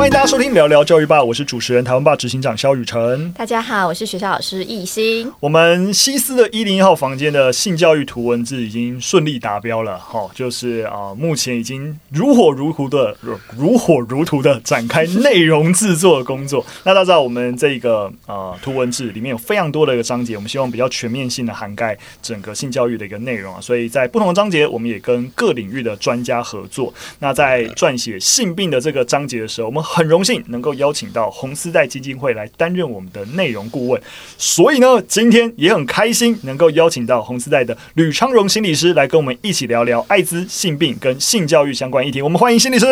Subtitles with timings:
[0.00, 3.30] 欢迎大家收听聊聊教育吧，我是主持人台湾吧执行长肖雨辰。
[3.34, 5.30] 大家好，我是学校老师易欣。
[5.40, 13.14] 我们西斯的一零一号房间的性教育图文字已经顺利达标了，哦，就是啊，目前已经如火如荼的
[13.54, 16.64] 如火如荼的展开内容制作的工作。
[16.84, 26.90] 那大家知道，我们这个呃图文字里面有非常多的一个章节，我们希望比较全面性的涵盖整个性教育的一个内容啊，所以在不同的章节，我们也跟各领域的专家合作。
[27.18, 34.00] 那在撰写性病的这个章节的时候，我们很荣幸能够邀请到红丝带基金会来担任我们的内容顾问，
[34.38, 42.22] 所以呢，今天也很开心能够邀请到红丝带的吕昌荣心理师来跟我们一起聊聊艾滋、性病跟性教育相关议题。
[42.22, 42.86] 我们欢迎心理师，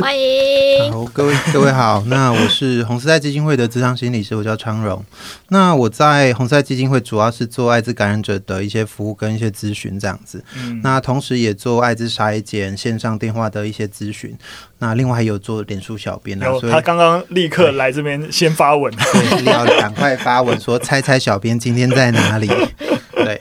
[0.00, 0.92] 欢迎。
[0.92, 5.02] 好，各位各位好，那我是红丝带基金会的咨商心理师，我叫昌荣。
[5.48, 14.36] 那我在红丝带基金会主要是做艾滋感染者的一些服务跟一些咨询这样子，嗯，那同时也做艾滋筛检、线上电话的一些咨询。
[14.82, 18.92] 那另外还有做脸书小编啊，所以他刚刚立刻来这边先发文，
[19.38, 22.48] 对，要赶快发文说猜猜小编今天在哪里？
[23.14, 23.40] 对，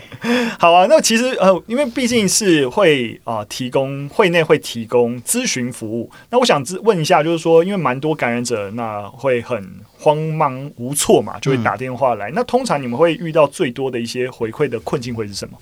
[0.60, 0.86] 好啊。
[0.88, 12.30] 那其实呃，因为毕竟是会啊、呃、提供会内会提供咨询服务，那我想问一下，就是说，因为蛮多感染者那会很慌忙无措嘛，就会打电话来。
[12.30, 15.58] 嗯、那通常你们会遇到最多的一些回馈的困境会是什么？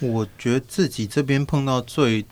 [0.00, 2.22] 我觉得自己这边碰到最。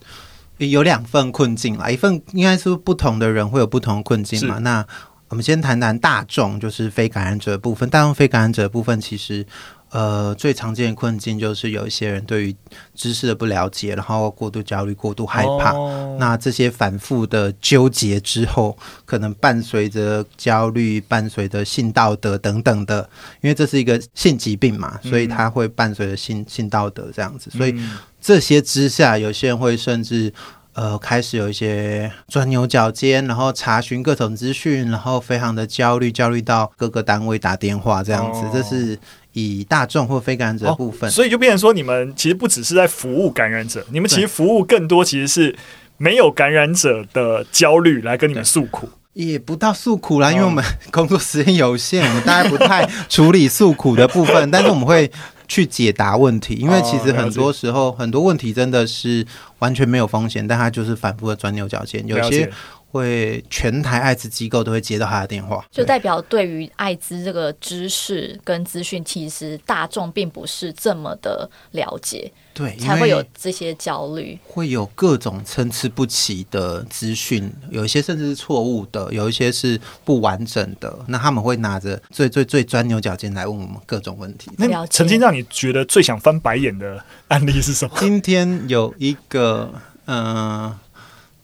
[0.68, 4.58] 有两份困境啦，一份应该是不同的人会有不同的困境嘛。
[4.58, 4.86] 那
[5.28, 7.88] 我们先谈谈大众，就是非感染者的部分。
[7.88, 9.46] 大众非感染者的部分，其实
[9.90, 12.56] 呃最常见的困境就是有一些人对于
[12.94, 15.72] 知识的不了解，然后过度焦虑、过度害怕。
[15.72, 23.08] 哦、那这些反复的纠结之后，可能伴随着焦虑，伴随着性道德等等的，
[23.40, 27.72] 因为这是一个性疾病嘛，所以它会伴随着性性道德这样子，所以。
[27.72, 30.30] 嗯这些之下，有些人会甚至
[30.74, 38.40] 呃开始有一些钻牛角尖，然后查询各种资讯，然后非常的焦虑，焦虑到各个单位打电话这样子。
[38.40, 38.98] 哦、这是
[39.32, 45.56] 以大众或非感染者的部分、哦，所以就变成说，你们其实不只是在服务感染者，你们其实服务更多其实是
[45.96, 55.10] 没有感染者的焦虑来跟你们诉苦，也不到诉苦啦，因为我们工作时间有限，我们大概不太处理诉苦的部分， 但是我们会。
[55.50, 59.26] 去解答问题，因为其实很多时候很多问题真的是
[59.58, 62.48] 完全没有风险，但他就是反复的钻牛角尖，有些
[62.90, 72.30] 会全台艾滋机构都会接到他的电话，就代表对于艾滋这个知识跟资讯，其实大众并不是这么的了解。
[72.52, 80.98] 对，才会有这些焦虑，会有各种参差不齐的资讯，有一些甚至是错误的，有一些是不完整的。
[81.06, 84.50] 那他们会拿着最最最钻牛角尖来问我们各种问题。
[84.58, 87.94] 那曾经让你觉得最想翻白眼的案例是什么？
[87.98, 89.72] 今天有一个
[90.06, 90.78] 嗯、呃、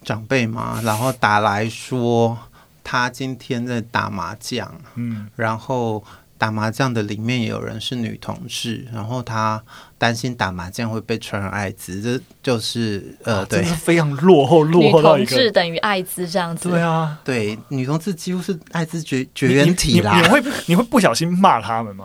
[0.06, 2.38] 长辈嘛，然后打来说
[2.82, 6.02] 他今天在打麻将，嗯，然后。
[6.38, 9.58] 打麻将的里面也有人是女同志，然后他
[9.96, 16.68] 担心打麻将会被传染艾滋，这就是呃，对，是非常落后，落后到一个女同志等于艾滋这样子。
[16.68, 20.14] 对啊，对，女同志几乎是艾滋绝绝缘体啦。
[20.14, 22.04] 你，你，你会你会不小心骂他们吗？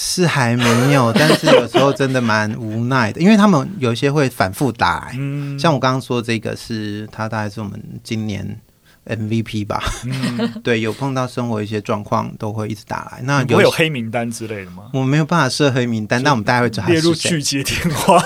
[0.00, 8.60] 是还没有， 但是有时候真的蛮无奈的，因为他们有些会反复打来，嗯，像我刚刚说这个是他大概是我们今年。
[9.08, 13.22] MVP 吧，嗯， 对，有碰到生活一些状况都会一直打来。
[13.22, 14.90] 那有会有黑名单之类的吗？
[14.92, 18.22] 我没有办法设黑名单，但我们大概会找他列入拒接电话，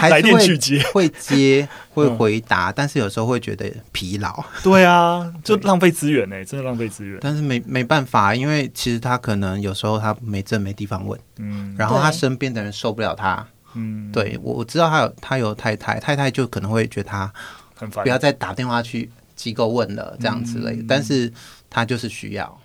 [0.00, 4.44] 还是会拒接，会接 会回答，但是有时候会觉得疲劳。
[4.62, 7.18] 对啊， 就浪费资源呢，真的浪费资源。
[7.20, 17.32] 但是没没办法，因为其实他可能有时候他没证没地方问，嗯，然后他身边的人受不了他，嗯，对我我知道他有他有太太，太太就可能会觉得他
[17.74, 19.10] 很烦，不要再打电话去。
[19.36, 21.32] 机构问了这样之类的，嗯、但是
[21.70, 22.60] 他就是需要。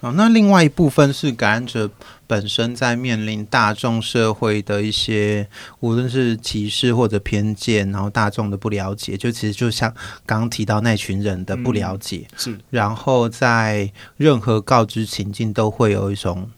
[0.00, 1.90] 哦，那另外一部分是感染者
[2.26, 5.46] 本身在面临大众社会的一些，
[5.80, 9.92] 无论是歧视或者偏见，然后大众的不了解，就其实就像
[10.24, 12.58] 刚刚提到那群人的不了解，嗯、是。
[12.70, 16.50] 然后在任何告知情境都会有一种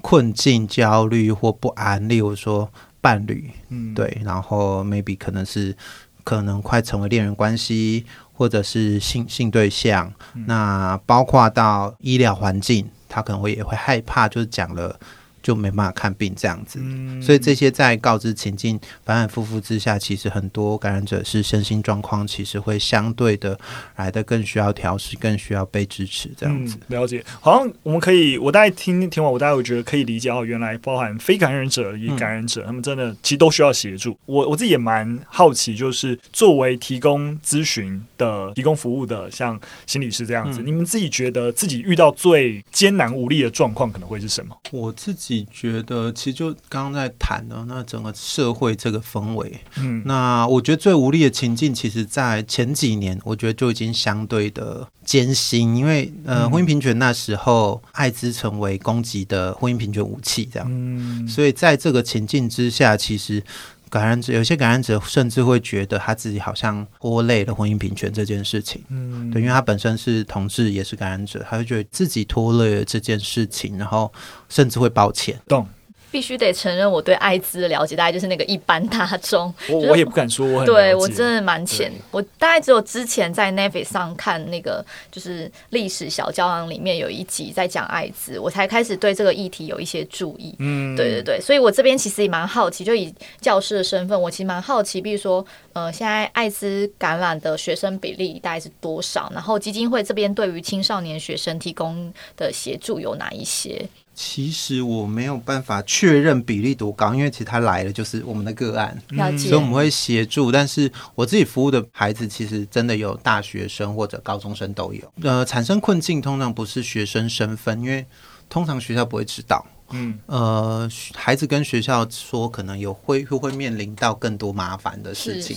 [0.00, 2.70] 困境、焦虑或不安，例如说
[3.02, 5.76] 伴侣，嗯，对，然后 maybe 可能是
[6.24, 8.06] 可能快成为恋人关系。
[8.40, 10.10] 或者是性性对象，
[10.46, 14.98] 那包括到医疗环境，他可能会也会害怕，就是讲了
[15.42, 23.58] 就没办法看病这样子，嗯、所以这些在告知情境反反复复之下，其实很多感染者是身心状况其实会相对的
[23.96, 26.76] 来的更需要调试，更需要被支持这样子。
[26.88, 34.18] 嗯、了解，好像我们可以，我大概听听完，我大概会觉得可以理解哦，原来包含非感染者与感染者，嗯、他们真的其实都需要协助。
[34.26, 44.54] 我我自己也蛮好奇，就是作为提供咨询的、提供服务的，像心理师这样子，嗯、你们自己觉得自己遇到最艰难无力的状况可能会是什么？
[44.70, 45.29] 我自己。
[45.30, 63.40] 自己觉得，其实就刚刚在谈的那整个社会这个氛围，嗯，那我觉得最无力的情境，其实，在前几年，我觉得就已经相对的艰辛，因为呃，婚姻平权那时候，艾滋成为攻击的婚姻平权武器，这样，嗯，所以在这个情境之下，其实。
[63.90, 74.10] 感染者有些感染者甚至会觉得他自己好像拖累了婚姻平权这件事情，嗯，对，因为他本身是同志，也是感染者，他会觉得自己拖累了这件事情，然后
[74.48, 75.38] 甚至会抱歉。
[75.46, 75.66] 懂。
[76.10, 79.52] 必须得承认，我对艾滋的了解大概就是那个一般大众。
[79.68, 81.92] 我我也不敢说我很对我真的蛮浅。
[82.10, 90.54] 我大概只有之前在 Netflix 上看那个就是历史小胶囊里面有一集在讲艾滋，我才开始对这个议题有一些注意。
[90.58, 99.30] 嗯，对对对，所以我这边其实也蛮好奇，就以教师的身份，我其实蛮好奇，比如说呃，现在艾滋感染的学生比例大概是多少？
[99.32, 103.88] 然后基金会这边对于青少年学生提供的协助有哪一些？
[104.22, 109.48] 其实我没有办法确认比例多高，因为其实他来了就是我们的个案，了解。
[109.48, 110.52] 所以我们会协助。
[110.52, 115.10] 但是我自己服务的孩子，其实真的有大学生或者高中生都有。
[115.22, 118.04] 呃，产生困境通常不是学生身份，因为
[118.50, 119.64] 通常学校不会知道。
[119.92, 125.56] 嗯，呃，孩子跟学校说可能有会会会面临到更多麻烦的事情，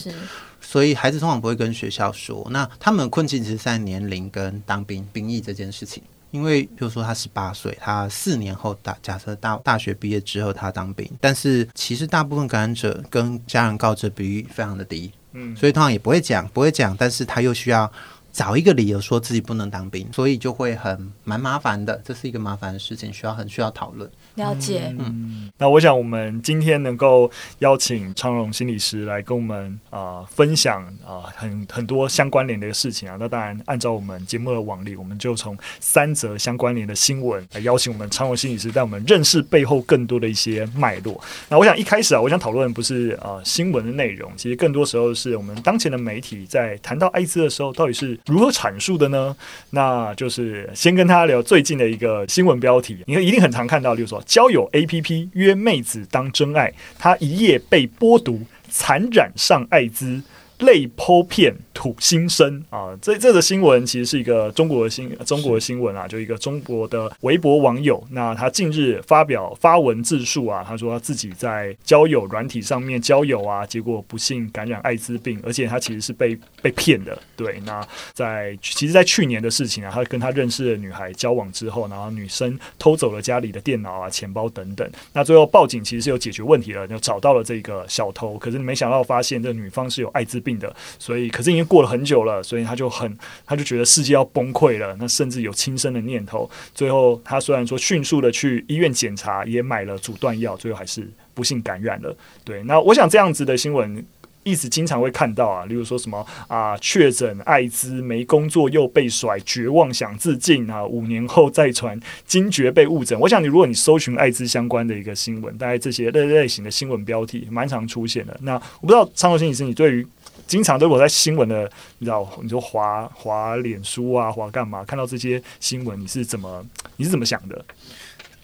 [0.61, 2.47] 所以孩子通常不会跟学校说。
[2.49, 6.01] 那他们的困境其实在年龄跟当兵兵役这件事情。
[6.33, 17.89] 因为，比如说他十八岁，他四年后大假设大大学毕业之后他当兵，但是其实大部分感染者跟家人告知比率非常的低，嗯，所以通常也不会讲，不会讲，但是他又需要
[18.31, 24.09] 找一个理由说自己不能当兵，所以就会很蛮麻烦的，这是一个麻烦的事情，需要很需要讨论。
[24.35, 41.23] 了解，嗯，那我想我们今天能够邀请昌荣心理师来跟我们啊、呃、分享啊、呃、很很多相关联的一个事情啊，那当然按照我们节目的往例，我们就从三则相关联的新闻来邀请我们昌荣心理师带我们认识背后更多的一些脉络。
[41.47, 49.35] 那我想一开始啊，我想讨论不是啊、呃、新闻的内容，其实更多时候是我们当前的媒体在谈到艾滋的时候，到底是如何阐述的呢？
[49.69, 54.22] 那就是先跟他聊最近的一个新闻标题，你看一定很常看到，就是说。
[54.25, 58.39] 交友 APP 约妹子当真爱，他一夜被剥夺，
[58.69, 60.21] 残染上艾滋。
[60.59, 62.97] 泪剖片吐心生啊！
[63.01, 77.17] 这这个新闻其实是一个中国的新中国的新闻啊，就一个中国的微博网友，那他近日发表发文自述啊，他说他自己在交友软体上面交友啊，结果不幸感染艾滋病，而且他其实是被被骗的。
[77.35, 96.49] 对，那在其实，在去年的事情啊，他跟他认识的女孩交往之后，然后女生偷走了家里的电脑啊、钱包等等，那最后报警其实是有解决问题了，就找到了这个小偷，可是没想到发现这女方是有艾滋病的，所以可是已过了很久了，所以他就很，他就觉得世界要崩溃了，那甚至有轻生的念头。
[96.73, 102.15] 最后他虽然说迅速的去医院检查，也买了阻断药，最后还是不幸感染了。
[102.43, 104.05] 对，那我想这样子的新闻
[104.43, 113.17] 一直经常会看到啊，例如说什么啊，确诊艾滋没工作又被甩，绝望想自尽啊，五年后再传惊觉被误诊。
[113.17, 118.37] 我想你如果你搜寻艾滋相关的一个新闻，大概这些类类型的新闻标题蛮常出现的。
[118.41, 120.05] 那我不知道昌荣心理师，你对于
[120.45, 121.69] 经常都我在新闻的，
[121.99, 124.83] 你知道，你说滑滑脸书啊，滑干嘛？
[124.83, 126.63] 看到这些新闻，你是怎么
[126.97, 127.65] 你是怎么想的？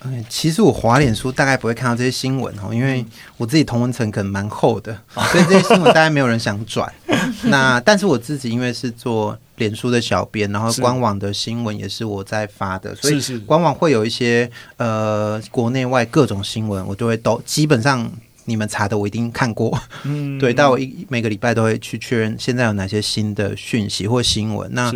[0.01, 6.89] 嗯，其实我滑脸书大概不会看到这些新闻哦，因为我自己同文层可能蛮厚的，所以这些新闻大概没有人想转。
[7.43, 18.09] 那但是我自己因为是做脸书的小编，然后官网的新闻也是我在发的，所以官网会有一些呃国内外各种新闻，我都会都基本上。
[18.49, 24.69] 你们查的我一定看过，嗯， 对，但我一每个礼拜都会去确认现在有哪些新的讯息或新闻。
[24.73, 24.91] 那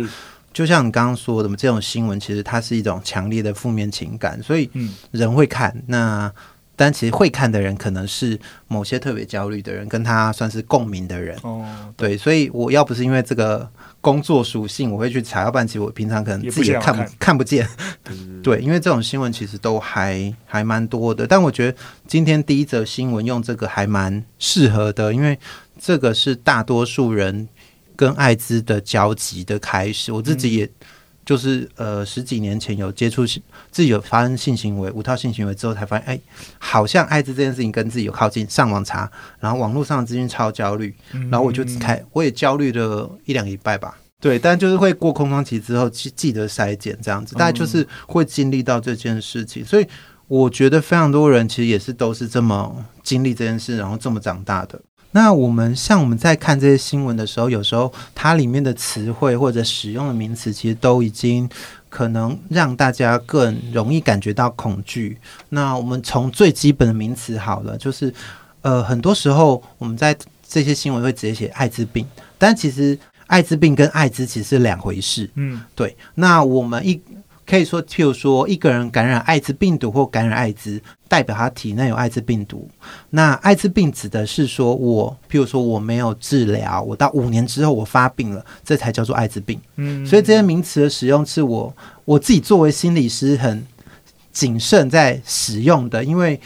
[0.52, 4.68] 就像你刚刚说的嘛，这种新闻其实它是一种强烈的负面情感，所以
[5.10, 5.70] 人会看。
[5.76, 6.32] 嗯、那
[6.76, 8.38] 但其实会看的人可能是
[8.68, 11.38] 某些特别焦虑的人，跟他算是共鸣的人。
[11.42, 11.64] 哦，
[11.96, 13.70] 对，所以我要不是因为这个。
[14.04, 17.66] 工作属性我会去查，要不然其实我平常可能自己也看不，看，看不见。
[18.44, 21.26] 对，因为这种新闻其实都还还蛮多的。
[21.26, 25.38] 但我觉得今天第一则新闻用这个还蛮适合的，因为
[25.80, 27.48] 这个是大多数人
[27.96, 30.12] 跟艾滋的交集的开始。
[30.12, 30.70] 我自己也
[31.26, 36.20] 就是呃十几年前有接触性自己有发生性行为无套性行为之后，才发现哎，
[36.58, 38.44] 好像艾滋这件事情跟自己有靠近。
[38.54, 40.94] 上网查，然后网络上的资讯超焦虑，
[41.30, 43.98] 然后我就开，我也焦虑了一两礼拜吧。
[44.20, 49.64] 对，但就是会过空窗期之后记记得筛检这样子，大概就是会经历到这件事情。
[49.64, 49.86] 所以
[50.28, 54.80] 我觉得非常多人其实也是都是这么经历这件事，然后这么长大的。
[55.14, 61.48] 那我们像我们在看这些新闻的时候，有时候它里面的词汇或者使用的名词，其实都已经
[61.88, 65.16] 可能让大家更容易感觉到恐惧。
[65.50, 68.12] 那我们从最基本的名词好了，就是
[68.62, 70.16] 呃，很多时候我们在
[70.48, 72.04] 这些新闻会直接写艾滋病，
[72.36, 75.30] 但其实艾滋病跟艾滋其实是两回事。
[75.36, 75.96] 嗯，对。
[76.16, 77.00] 那我们一
[77.46, 82.66] 可以说，譬如说，一个人感染艾滋病毒或感染艾滋，代表他体内有艾滋病毒。
[83.10, 89.60] 那艾滋病指的是说我，譬如说我没有治疗，我到五年之后我发病了，这才叫做艾滋病。
[89.76, 91.74] 嗯，所以这些名词的使用是我
[92.06, 93.66] 我自己作为心理师很
[94.32, 96.40] 谨慎在使用的，因为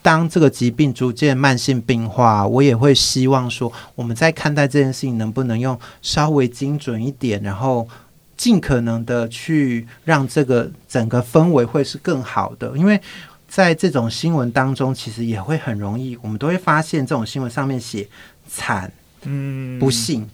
[0.00, 7.86] 当这个疾病逐渐慢性病化，我也会希望说，我们在看待这件事情能不能用稍微精准一点，然后。
[8.36, 13.00] 尽可能的去让这个整个氛围会是更好的，因为
[13.48, 18.06] 在这种新闻当中，其实也会很容易，我们都会发现这种新闻上面写
[18.46, 20.28] 惨、嗯、不幸、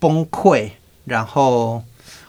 [0.00, 0.70] 崩溃，
[1.04, 1.84] 然后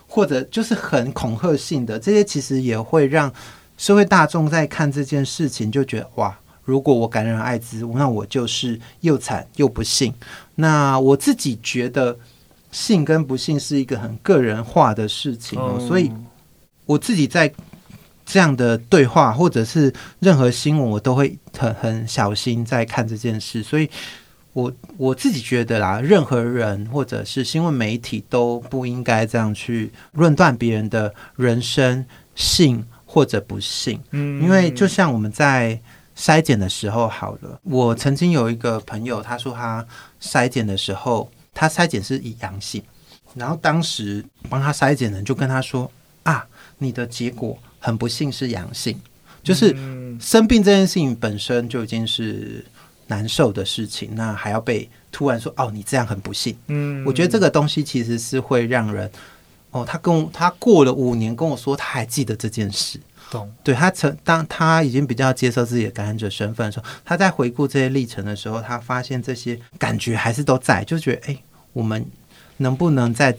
[0.08, 3.34] 或者就是很恐吓性的这些，其实也会让
[3.78, 10.14] 社会大众在看这件事情就觉得哇，如果我感染艾滋，那我就是又惨又不幸。
[10.54, 12.16] 那我自己觉得。
[12.76, 16.12] 幸跟不信是一个很个人化的事情哦，所以
[16.86, 17.50] 我自己在
[18.26, 23.64] 这样的对话或者是任何新闻，我都会很很小心在看这件事。
[23.64, 23.90] 所以
[24.52, 32.06] 我我自己觉得啦，任何人或者是新闻媒体都不应该这样去论断别人的人生
[32.36, 33.98] 信或者不信。
[34.12, 35.80] 嗯，因为就像我们在
[36.18, 39.86] 筛检的时候，好了，我曾经有一个朋友，他说他
[40.22, 41.32] 筛检的时候。
[41.56, 42.84] 他筛检是以阳性，
[43.34, 45.90] 然后当时帮他筛检的人就跟他说
[46.24, 46.46] ：“啊，
[46.78, 49.00] 你的结果很不幸是阳性，
[49.42, 49.76] 就是
[50.20, 52.64] 生病这件事情本身就已经是
[53.08, 59.10] 难受的事情，那还要被突然说哦，你这样很不幸。”嗯，我觉得这个东西其实是会让人
[59.72, 63.00] 哦，他跟我他过了五年跟我说他还记得这件事，
[63.32, 63.52] 懂？
[63.64, 71.38] 对，他曾当他已经比较接受自己的感染者身份的时候，他在回顾这些历程的时候，他发现这些感觉还是都在，就觉得哎。
[71.76, 72.06] 我们
[72.60, 73.36] 能不能在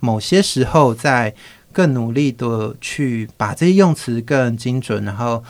[0.00, 1.34] 某些时候再
[1.70, 5.44] 更努力的去把这些用词更精准，然后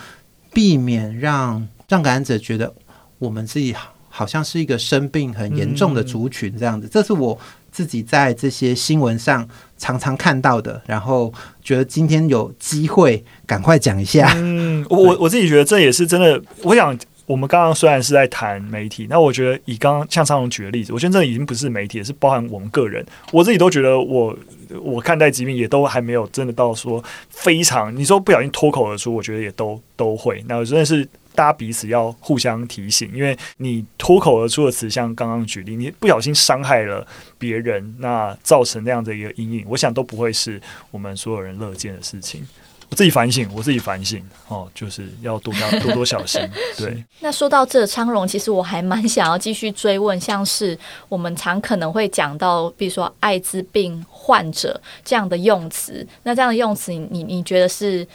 [0.52, 2.74] 避免让让感染者觉得
[3.20, 3.72] 我们自己
[4.08, 6.88] 好像是一个生病很严重的族群这样子？
[6.88, 7.38] 这是我
[7.74, 14.32] 自己在这些新闻上常常看到的，然后觉得今天有机会赶快讲一下。
[14.36, 16.96] 嗯，我我自己觉得这也是真的，我想。
[17.26, 23.02] 我们刚刚虽然是在谈媒体，那我觉得以刚刚像昌荣举的例子，我觉得这已经不是媒体，是包含我们个人。
[23.32, 24.36] 我自己都觉得我
[24.82, 30.44] 我看待疾病也都还没有真的到说非常，你说不小心脱口而出，我觉得也都都会。
[30.46, 37.06] 那真的是大家彼此要互相提醒，因为你脱口而出的词，像刚刚举例，你不小心伤害了
[37.38, 40.60] 别人，那造成那样的一个阴影，我想都不会是
[40.90, 42.46] 我们所有人乐见的事情。
[42.90, 46.40] 我自己反省，我自己反省 哦，就是要多加多多小心。
[46.76, 58.06] 对，那说到这昌荣，其实我还蛮想要继续追问，像是我们常可能会讲到，比如说艾滋病患者这样的用词，那这样的用词，你你觉得是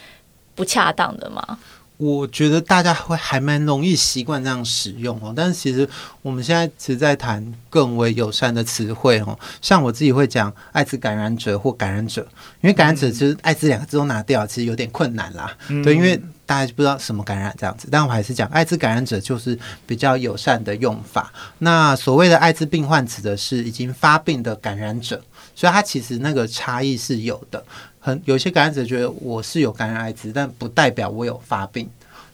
[0.54, 1.58] 不恰当的吗？
[2.00, 5.86] 我觉得大家会还蛮容易习惯这样使用哦，但是其实
[6.22, 12.26] 我们现在其实在谈更为友善的词汇哦，像我自己会讲艾滋感染者或感染者，
[12.62, 15.54] 因为感染者其实艾滋两个字都拿掉，其实有点困难啦。
[15.68, 21.30] 嗯、对，因为大家不知道什么感染这样子，但我还是讲艾滋感染者就是比较友善的用法。
[21.58, 25.22] 那所谓的艾滋病患指的是已经发病的感染者，
[25.54, 27.62] 所以它其实那个差异是有的。
[28.00, 31.86] 很有些感染者觉得我是有感染艾滋，但不代表我有发病，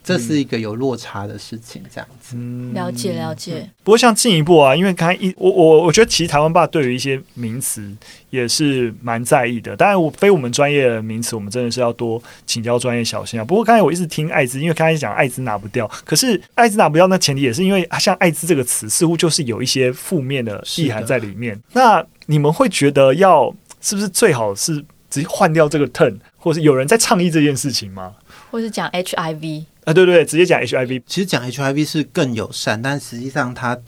[0.05, 1.83] 这是一个有落差的事情。
[1.93, 3.69] 这样子，嗯、了解了解。
[3.83, 7.93] 不过像进一步啊，因为刚才一我我我觉得其实台湾爸对于一些名词
[8.31, 9.77] 也是蛮在意的。
[9.77, 13.45] 当然，我非我们专业的名词，我们真的是要多请教专业小心啊。
[13.45, 21.61] 不过刚才我一直听艾滋，因为刚才讲艾滋拿不掉，可是艾滋拿不掉，那前提也是因为像艾滋这个词似乎就是有一些负面的意涵在里面。
[21.73, 24.85] 那你们会觉得要是不是最好是？
[25.17, 28.13] 直接换掉这个 turn，或是有人在倡议这件事情吗？
[28.51, 29.95] 或是讲 HIV 啊？
[29.95, 31.03] 对对对，直接讲 HIV。
[31.07, 33.79] 其实讲 HIV 是更友善，但实际上它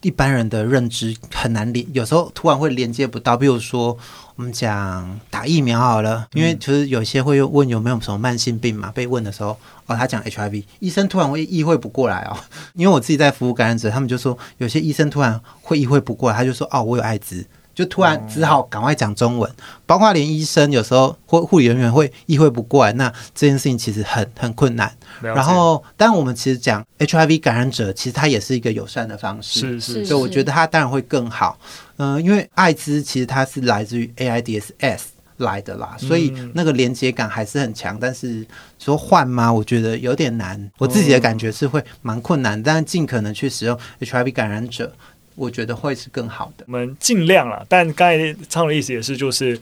[0.00, 3.36] 一般人的认知很难连，有时候突然会连接不到。
[3.36, 3.94] 比如说，
[4.36, 9.50] 我们讲打疫苗好了，因为其实有些会问有没有什么慢性病嘛，被问的时候，
[9.84, 12.36] 哦，他讲 HIV，医生突然会意会不过来哦。
[12.72, 17.44] 因为我自己在服务感染者，他们就说有些医生突然会意会不过来，他就说哦，我有艾滋。
[17.74, 19.50] 就突然只好赶快讲中文，
[19.84, 24.90] 包括连医生有时候或护理人员会意会不过来，那这件事情其实很很困难。
[25.20, 31.58] 然后，但我们其实讲 HIV 感染者，其实它也是一个友善的方式，是是，所以我觉得它当然会更好。
[31.96, 35.00] 嗯、呃，因为艾滋其实它是来自于 AIDS
[35.38, 37.98] 来的啦，所以那个连接感还是很强。
[38.00, 38.46] 但是
[38.78, 39.52] 说换吗？
[39.52, 40.70] 我觉得有点难。
[40.78, 44.92] 我自己的感觉是会蛮困难，但是尽可能去使用 HIV 感染者。
[45.34, 46.64] 我觉得会是更好的。
[46.66, 49.58] 我们尽量了，但刚才昌的意思也是，就是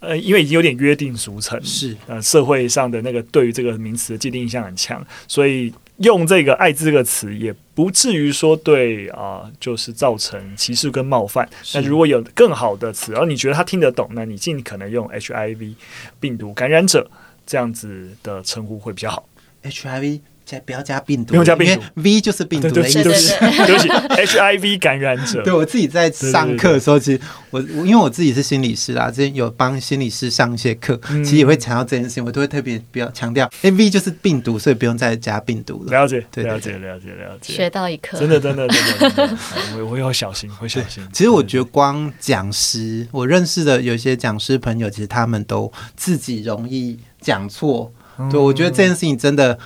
[0.00, 11.48] 呃，因为已经有点约定俗成，是呃，社会上的那个对于这个名词的既定印象很强，所以用这个“艾滋”这个词也不至于说对啊、呃，就是造成歧视跟冒犯。
[11.72, 15.74] 那如果有更好的词，而你觉得他听得懂，那你尽可能用 HIV
[16.20, 17.10] 病毒感染者
[17.46, 19.26] 这样子的称呼会比较好。
[19.62, 20.20] HIV。
[20.44, 23.02] 加不要加病毒，不用加病毒，V 就是病毒的意思。
[23.02, 25.42] 对不起，，HIV 感染者。
[25.42, 27.20] 对，我自己在上课的时候，其实
[27.50, 35.90] 我我因为我自己是心理师啊，之前有帮心理师上一些课，其实也会强调这件事情，我都会特别比较强调，V 就是病毒，所以不用再加病毒了。
[35.90, 37.54] 了解，对，了解，了解，了解。
[37.54, 39.38] 学到一课，真的，真的，真的，
[39.78, 41.02] 我我要小心，会小心。
[41.12, 47.90] 其实我觉得光讲师，我认识的有些讲师朋友，其实他们都自己容易讲错。
[48.30, 49.58] 对，我觉得这件事情真的。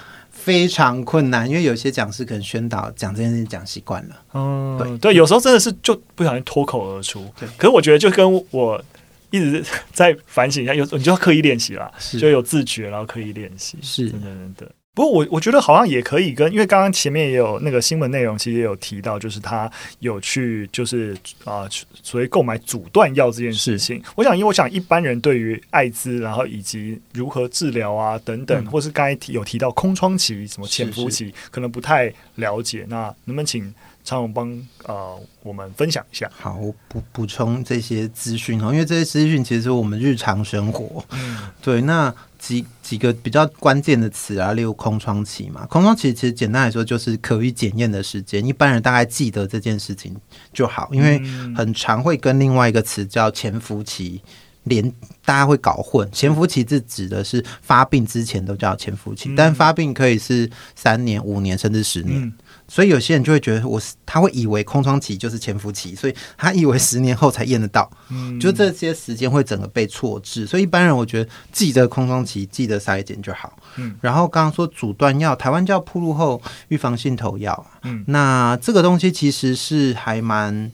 [0.49, 4.17] 非常困难，因为有些讲师可能宣导讲这件事情讲习惯了。
[4.33, 7.23] 嗯，对对，有时候真的是就不小心脱口而出。
[7.39, 8.83] 对，可是我觉得就跟我
[9.31, 9.63] 一直
[9.93, 13.77] 在反省一下，有你就要刻意练习啦，就有自觉，然后刻意练习。
[13.83, 14.73] 是，真的真的。
[14.95, 21.15] 不过我我觉得好像也可以跟，因为刚刚前面也有那个新闻内容，其实也有提到，就是他有去就是
[21.45, 21.69] 啊、呃，
[22.03, 24.03] 所谓购买阻断药这件事情。
[24.17, 32.85] 我想，因为我想一般人对于艾滋，然后以及如何治疗啊等等，嗯、或是刚才提有提到空窗期、什么潜伏期，可能不太了解。
[32.89, 36.29] 那能不能请常勇帮呃我们分享一下？
[36.37, 41.05] 好，我补补充这些资讯哦，因为这些资讯其实是我们日常生活。
[41.13, 42.13] 嗯，对，那。
[42.39, 50.15] 几几个比较关键的词啊，例如空窗期嘛，空窗期其实简单来说就是可以检验的时间，一般人大概记得这件事情
[50.53, 51.21] 就好，因为
[51.55, 54.23] 很常会跟另外一个词叫潜伏期
[54.65, 54.89] 连，
[55.25, 56.09] 大家会搞混。
[56.13, 62.33] 潜伏期是指的是发病之前都叫潜伏期，但发病可以是三年、五年甚至十年。
[62.69, 70.47] 所以有些人就会觉得我是，他会以为空窗期就是潜伏期，所以他以为十年后才验得到，嗯，就这些时间会整个被错置。
[70.47, 73.57] 所以一般人我觉得记得空窗期，记得筛检就好。
[73.77, 80.71] 嗯，然后刚刚说阻断药，台湾叫铺路后预防性投药，嗯，那这个东西其实是还蛮，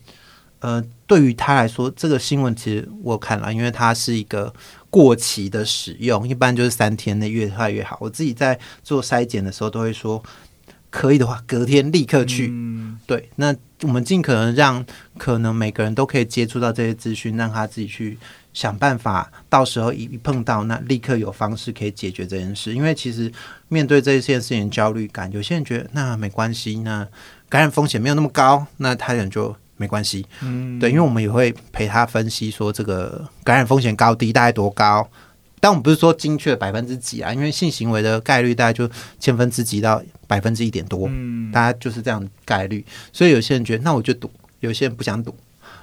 [0.59, 4.52] 呃，对于他来说，这个新闻其实我看了，因为它是一个
[4.90, 7.96] 过期的使用，一般就是三天内越快越好。
[8.00, 10.20] 我自己在做筛检的时候都会说。
[10.94, 12.46] 可以的话，隔天立刻去。
[12.52, 13.52] 嗯、对，那
[13.83, 14.87] 我们尽可能让
[15.18, 18.16] 可能每个人都可以接触到这些资讯，让他自己去
[18.52, 19.28] 想办法。
[19.48, 22.72] 到时候一碰到，那立刻有方式可以解决这件事。
[22.72, 23.30] 因为其实
[23.66, 27.04] 面对这件事情焦虑感，有些人觉得那没关系，那
[27.48, 30.24] 感染风险没有那么高，那他人就没关系。
[30.42, 35.11] 嗯，对，因为我们也会陪他分析说这个感染风险高低大概多高。
[35.64, 38.87] 但我们不是说精确百分之几啊，因为性行为的概率大概就
[39.18, 42.85] 千分之几到百分之一点多，嗯，大家就是这样概率。
[43.14, 45.35] 所以有些人觉得那我就赌，有些人不想赌。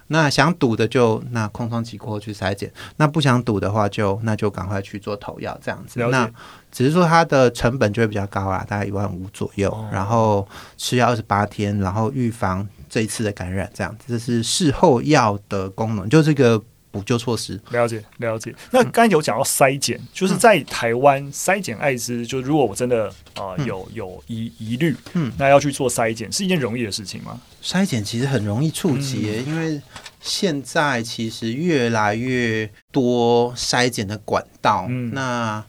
[0.10, 6.00] 那想赌的就那空窗期过后去筛检，那不想赌的话就那就赶快去做投药这样子。
[6.12, 6.30] 那
[6.72, 14.04] 只是说它的成本就会比较高啊，大概一万五左右，哦、然后吃药二十八天，然后预防这一次的感染这样子。
[14.10, 16.62] 这是事后药的功能，就这个。
[16.92, 18.54] 补救措施，了解了解。
[18.72, 27.40] 那刚才有讲到筛检，嗯、就是在台湾筛检艾滋，就如果我真的啊、呃、有有疑疑虑，嗯，那要去做筛检是一件容易的事情吗？
[27.64, 29.82] 筛检其实很容易触及、嗯，因为
[30.20, 35.64] 现在其实越来越多筛检的管道，嗯、那。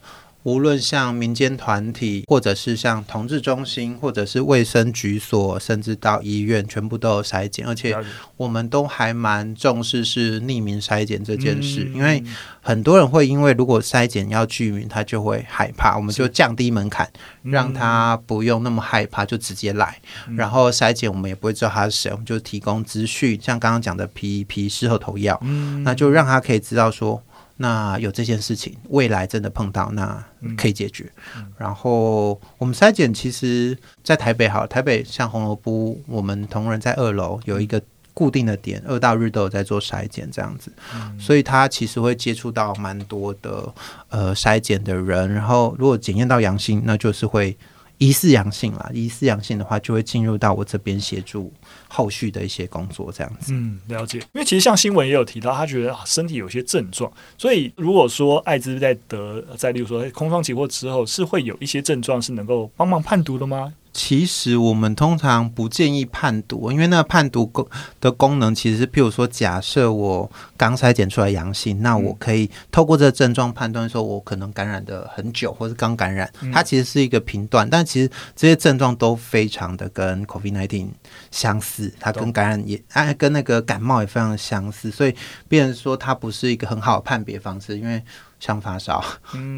[0.44, 7.96] 无论像民间团体，或者是像同志中心，或者是卫生局所，甚至到医院，全部都有筛检，而且
[8.37, 12.22] 我们都还蛮重视是匿名筛检这件事，因为
[12.61, 17.09] 很多人会因为如果筛检要具名，他就会害怕，我们就降低门槛，
[17.42, 20.00] 让他不用那么害怕，就直接来。
[20.37, 25.40] 然后筛检我们也不会知道他是谁，我们就提供资讯，像刚刚讲的 PEP 事后投药，
[25.85, 27.22] 那就让他可以知道说。
[27.62, 30.25] 那有这件事情，未来真的碰到，那
[30.59, 31.05] 可以解决。
[31.37, 37.81] 嗯嗯、然后我们筛检，其实在台北好，台北像红萝卜，我们同仁在二楼有一个
[38.12, 43.72] 固定的点，二到日都有在做筛检这样子，嗯、所以他其实会接触到蛮多的
[44.09, 47.57] 呃筛检的人，然后如果检验到阳性，那就是会。
[48.02, 51.52] 疑似阳性啦，疑似阳性的话，就会进入到我这边协助
[51.86, 53.52] 后续的一些工作，这样子。
[53.54, 54.18] 嗯，了解。
[54.32, 63.72] 因为其实像新闻也有提到，他觉得身体有些症状，所以如果说艾滋在得，在例如说空窗期或之后，是会有一些症状是能够帮忙判读的吗？
[63.92, 67.66] 其实我们通常不建议判读，因为那个判读功
[68.00, 77.68] 的功能其实是，譬如说，假设我刚筛检出来阳性，那我可以透过这个症状判断说，我可能感染的很久，或是刚感染，它其实是一个频段。
[77.68, 80.88] 但其实这些症状都非常的跟 COVID-19
[81.31, 85.14] 相似，它跟感染也哎跟那个感冒也非常的相似，所以
[85.48, 88.02] 变成说它不是一个很好的判别方式，因为
[88.40, 89.05] 像发烧，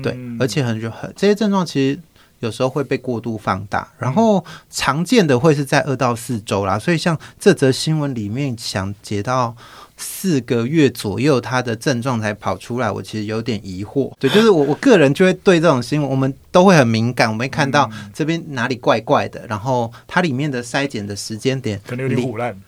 [0.02, 2.00] 对，而且很很这些症状其实。
[2.40, 6.78] 有时候会被过度放大，然后常见的会是在二到四周啦。
[6.78, 9.56] 所以像这则新闻里面，想解到
[9.96, 14.12] 四个月左右，他的症状才跑出来，我其实有点疑惑。
[14.18, 17.28] 对，就是我我个人就会对这种新闻，我们都会很敏感。
[17.28, 22.60] 我们会看到这边哪里怪怪的，然后它里面的筛检的时间点可能有点腐烂。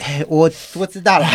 [0.00, 1.26] 哎，我我知道了，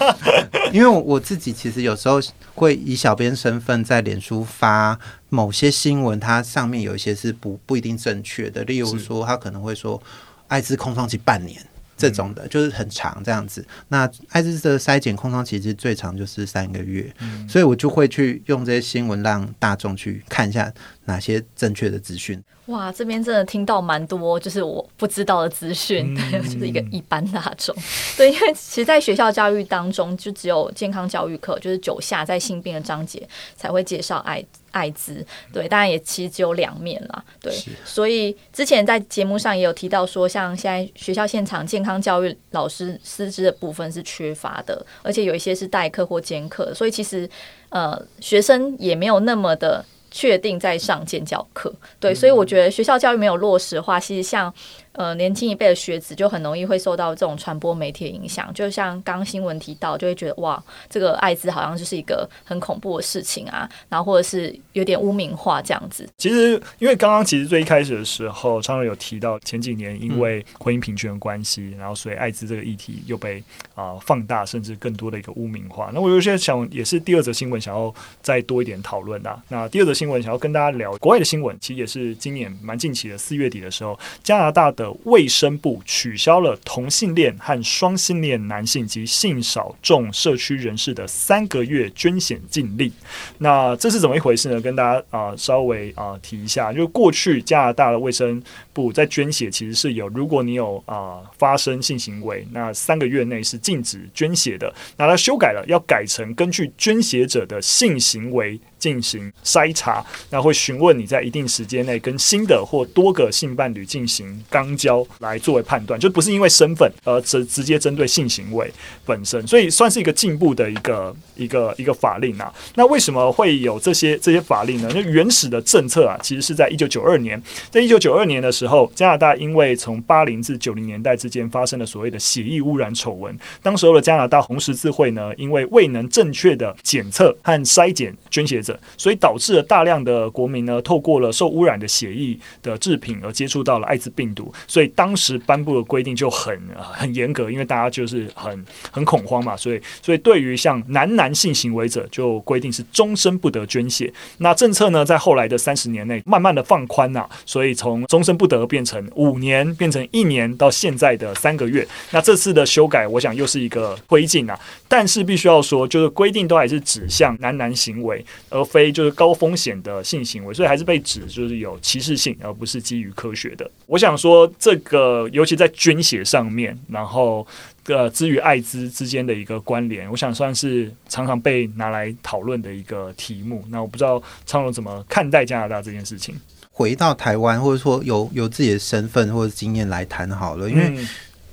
[0.72, 2.20] 因为我我自己其实有时候
[2.54, 10.02] 会以小编身份在脸书发某些新闻，它上面有一些是不不一定正确的，例如说他可能会说
[10.48, 11.60] 艾滋空窗期半年。
[11.96, 13.62] 这种的，就是很长这样子。
[13.88, 17.14] 那艾滋的筛检空窗期其实最长就是三个月，
[17.46, 20.72] 所以我就会去用这些新闻让大众去看一下
[21.04, 22.42] 哪些正确的资讯。
[22.70, 27.74] 哇，这边真的听到蛮多，就是我不知道的资讯，嗯、 就是一个一般大众。
[28.16, 35.26] 对，因为其实，在学校教育当中，就只有健康教育课，就是九下在性病的章节才会介绍艾艾滋。
[35.52, 37.24] 对，当然也其实只有两面啦。
[37.40, 37.52] 对，
[37.84, 47.28] 所以之前在节目上也有提到说，像现在学校现场健康教育老师师资的部分是缺乏的，而且有一些是代课或兼课，所以其实
[47.70, 49.84] 呃，学生也没有那么的。
[50.10, 54.52] 确定在上建教课，对，所以我觉得学校教育没有落实的话，其实像。
[54.92, 66.08] 呃，年轻一辈的学子就很容易会受到这种传播媒体的影响，就像刚新闻提到，就会觉得哇，这个艾滋好像就是一个很恐怖的事情啊，然后或者是有点污名化这样子。
[66.18, 73.42] 其实，因为刚刚其实最一开始的时候，昌伦有提到前几年因为婚姻平权的关系，然后所以艾滋这个议题又被
[73.74, 75.90] 啊、放大，甚至更多的一个污名化。
[75.94, 79.42] 那我有些想也是第二则新闻想要再多一点讨论的。
[79.48, 92.90] 那第二则新闻想要跟大家聊国外的新闻，其实也是今年蛮近期的四月底的时候，加拿大的卫生部取消了同性恋和双性恋男性及性少众社区人士的三个月捐血禁令。
[93.36, 94.58] 那这是怎么一回事呢？
[94.58, 104.72] 跟大家啊、稍微啊、提一下，就过去加拿大的卫生部在捐血其实是有，如果你有啊、发生性行为，那三个月内是禁止捐血的。
[104.96, 108.58] 那它修改了，要改成根据捐血者的性行为。
[108.80, 118.72] 进行筛查，那会询问你在一定时间内跟新的或多个性伴侣进行肛交，来作为判断，就不是因为身份而直直接针对性行为
[119.04, 122.52] 本身，所以算是一个进步的一个一个一个法令啊。
[122.74, 124.90] 那为什么会有这些这些法令呢？
[124.90, 127.40] 就原始的政策啊，其实是在一九九二年，
[127.70, 138.60] 在一九九二年的时候，加拿大因为从八零至九零年代之间发生了所谓的血液污染丑闻，当时候的加拿大红十字会呢，因为未能正确的检测和筛检捐血。
[138.96, 144.52] 所以导致了大量的国民呢，透过了受污染的血液的制品而接触到了艾滋病毒。
[144.66, 149.56] 所以当时颁布的规定就很很严格，因为大家就是很很恐慌嘛。
[149.56, 154.12] 所以所以对于像男男性行为者，就规定是终身不得捐血。
[154.38, 161.86] 那政策呢，在后来的三十年内慢慢的放宽了，所以从终身不得变成五年，变成一年，到现在的三个月。
[162.10, 164.58] 那这次的修改，我想又是一个推进啊。
[164.88, 168.24] 但是必须要说，就是规定都还是指向男男行为。
[168.64, 173.70] 非就是高风险的性行为，所以还是被指就是有歧视性，而不是基于科学的。
[173.86, 177.46] 我想说，这个尤其在捐血上面，然后
[177.86, 183.64] 呃，之与艾滋之间的一个关联，我想算是常常被拿来讨论的一个题目。
[183.68, 186.34] 那我不知道昌荣怎么看待加拿大这件事情？
[186.70, 190.94] 回到台湾，或者说有有自己的身份或者经验来谈好了，因为。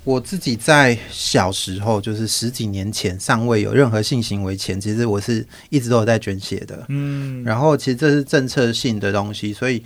[0.08, 6.86] 嗯我自己在小时候，就是十几年前，尚未有任何性行为前，其实我是一直都有在捐血的。
[6.88, 9.84] 嗯，然后其实这是政策性的东西，所以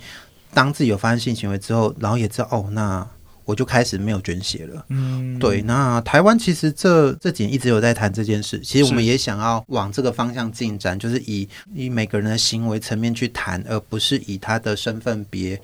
[0.53, 3.05] 当自己有发生性行为之后，然后也知道哦，那
[3.43, 4.85] 我就开始没有捐血了。
[4.87, 5.61] 嗯，对。
[5.63, 15.61] 那台湾其实这这几年一直有在谈这件事，其实我们也想要往这个方向进展，就是以以每个人的行为层面去谈，而不是以他的身份别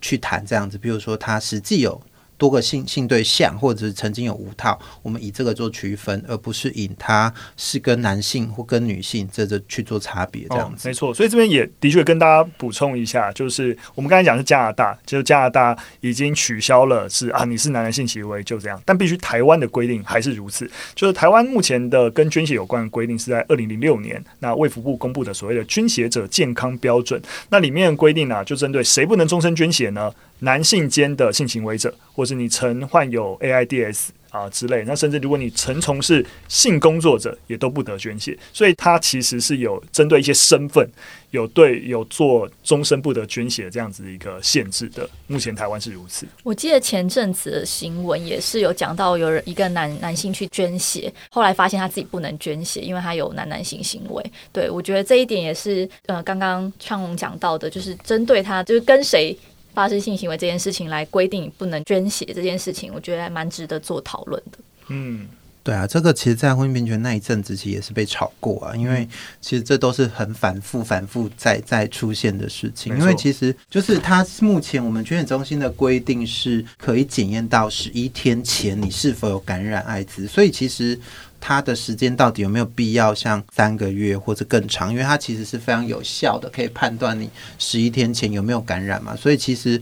[0.00, 0.78] 去谈这样子。
[0.78, 2.00] 比如说他实际有。
[2.40, 10.88] 多个性性对象，或者是曾经有五套，我们以这个做区分，而不是以他是跟男性或跟女性这这去做差别这样子。
[10.88, 20.66] 哦，没错，所以这边也的确跟大家补充一下，就是我们刚才讲是加拿大，就是加拿大已经取消了是啊，你是男男性行为就这样，但必须台湾的规定还是如此。
[20.94, 30.10] 就是台湾目前的跟捐血有关的规定是在二零零六年，那卫福部公布的所谓的捐血者健康标准，那里面规定呢，啊，就针对谁不能终身捐血呢？
[30.40, 38.38] 男性间的性行为者，或是你曾患有 AIDS 啊之类，那甚至如果你曾从事性工作者，也都不得捐血。
[38.52, 40.88] 所以它其实是有针对一些身份，
[41.32, 45.08] 有对有做终身不得捐血这样子一个限制的。
[45.26, 46.26] 目前台湾是如此。
[46.44, 54.24] 我记得前阵子的新闻也是有讲到，有一个男男性去捐血，后来发现他自己不能捐血，因为他有男男性行为。
[54.52, 59.36] 对，我觉得这一点也是呃，刚刚昌龙讲到的，就是针对他，就是跟谁。
[59.74, 64.58] 发生性行为这件事情来规定不能捐血这件事情，我觉得还蛮值得做讨论的。
[64.88, 65.28] 嗯，
[65.62, 69.08] 对啊，这个其实，在婚姻平权那一阵子，其实也是被炒过啊，因为
[69.40, 72.96] 其实这都是很反复、反复在在出现的事情。
[72.98, 80.98] 因为其实就是它目前我们捐血中心的规定是可以检验到十一天前你是否有感染艾滋，所以其实。
[81.42, 84.92] 它的时间到底有没有必要像三个月或者更长？
[84.92, 89.16] 因为它其实是非常有效的，可以判断你十一天前有没有感染嘛。
[89.16, 89.80] 所以其实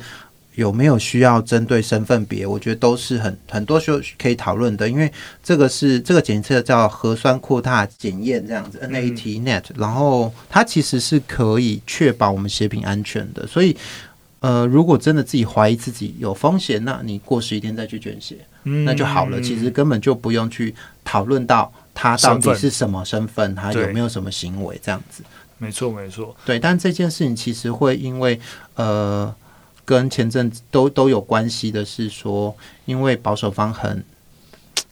[0.58, 4.88] 有没有需要针对身份别，我觉得都是很很多时候可以讨论的。
[4.88, 5.08] 因为
[5.40, 13.46] 这个是这个检测叫核酸扩大检验这样子，NAT NET，然后它其实是可以确保我们血品安全的。
[13.46, 13.76] 所以
[14.40, 18.38] 呃，如果真的自己怀疑自己有风险，那你过十一天再去捐血。
[18.64, 25.22] 那就好了，其实根本就不用去讨论到他到底是什么身份，他有没有什么行为这样子。
[25.56, 26.36] 没错，没错。
[26.44, 28.38] 对，但这件事情其实会因为
[28.74, 29.32] 呃，
[29.88, 34.05] 跟前阵子都都有关系的是说，因为保守方很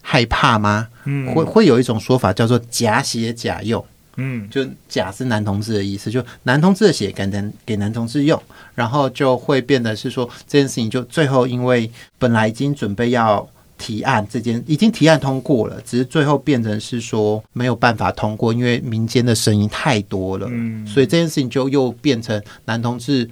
[0.01, 0.89] 害怕吗？
[1.05, 3.85] 嗯，会会有一种说法叫做假血假用。
[4.17, 8.43] 嗯，就假是男同志的意思，就男同志的血给男给男同志用，
[8.75, 13.47] 然后就会变得是说这件事情就最后因为本来已经准备要。
[13.79, 23.29] 提案这件已经提案通过了，只是最后变成是说没有办法通过，因为民间的声音太多了，嗯，所以这件事情就又变成男同志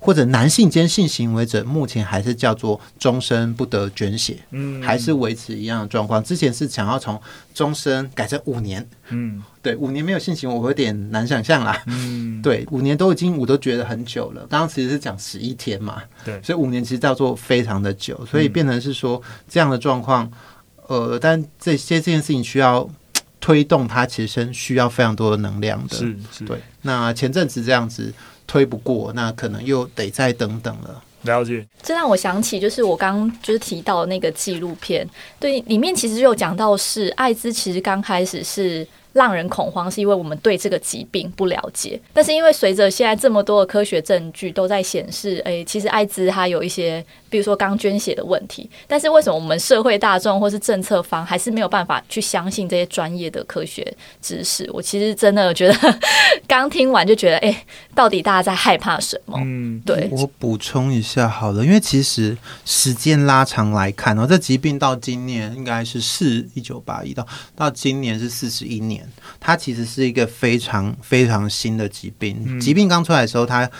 [0.00, 6.22] 或者男性间性行为者，目前还是叫做终身不得捐血，嗯，还是维持一样的状况。
[6.22, 7.20] 之前是想要从
[7.52, 14.46] 终身改成五年，嗯，对，五年没有性行为，我有点难想象啦，嗯， 对，五年都已经我都觉得很久了。
[14.48, 20.30] 刚刚其实是讲十一天嘛，对，所以五年其实叫做非常的久，所以变成是说这样的状况，
[20.86, 22.88] 呃，但这些这件事情需要
[23.40, 26.60] 推动它，其实需要非常多的能量的，是是，对。
[26.82, 28.14] 那前阵子这样子。
[28.48, 31.00] 推不过，那可能又得再等等了。
[31.22, 35.08] 了解，这让我想起，就是我刚就是提到那个纪录片，
[35.38, 38.84] 对，里面其实就有讲到是艾滋，其实刚开始是。
[39.14, 42.00] 让人恐慌，是因为我们对这个疾病不了解。
[42.12, 48.68] 但是因为随着现在这么多的科学证据都在显示，哎，其实艾滋它有一些，比如说刚捐血的问题。
[48.86, 54.68] 但是为什么我们社会大众或是政策方还是没有办法去相信这些专业的科学知识？
[54.72, 55.98] 我其实真的觉得，
[56.46, 57.64] 刚听完就觉得，哎，
[57.94, 59.38] 到底大家在害怕什么？
[59.42, 60.08] 嗯，对。
[60.10, 69.08] 我补充一下好了，因为其实时间拉长来看哦，这疾病到今年应该是四一九八一到到今年是四十一年。
[69.40, 72.58] 它其实是一个非常非常新的疾病。
[72.60, 73.70] 疾病刚出来的时候，它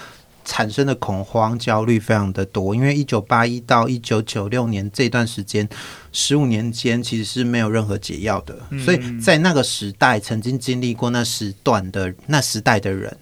[0.48, 2.74] 产生的恐慌、焦虑非常的多。
[2.74, 5.68] 因为一九八一到一九九六年这段时间，
[6.11, 8.58] 十五年间其实是没有任何解药的。
[8.82, 13.14] 所以在那个时代，曾经经历过那时段的那时代的人，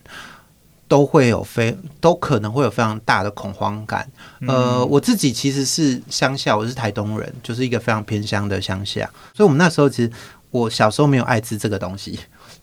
[0.87, 4.09] 都会有非都可能会有非常大的恐慌感。
[4.47, 9.11] 呃，我自己其实是乡下，我是台东人，就是一个非常偏乡的乡下。
[9.35, 10.11] 所以我们那时候其实。
[10.53, 12.19] 我小时候没有艾滋这个东西，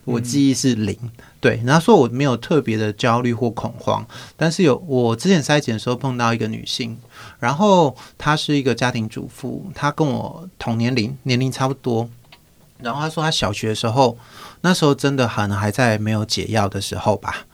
[0.06, 0.98] 我记忆是零。
[1.40, 4.06] 对，然后说我没有特别的焦虑或恐慌，
[4.38, 6.98] 但是有我之前筛检的时候碰到一个女性，
[7.40, 12.10] 然后她是一个家庭主妇，她跟我同年龄，年龄差不多。
[12.80, 14.18] 然后她说她小学的时候，
[14.62, 17.46] 那时候真的可能还在没有解药的时候吧。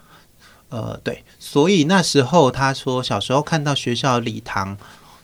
[0.69, 4.77] 呃，对，所以那时候她说小时候看到学校礼堂。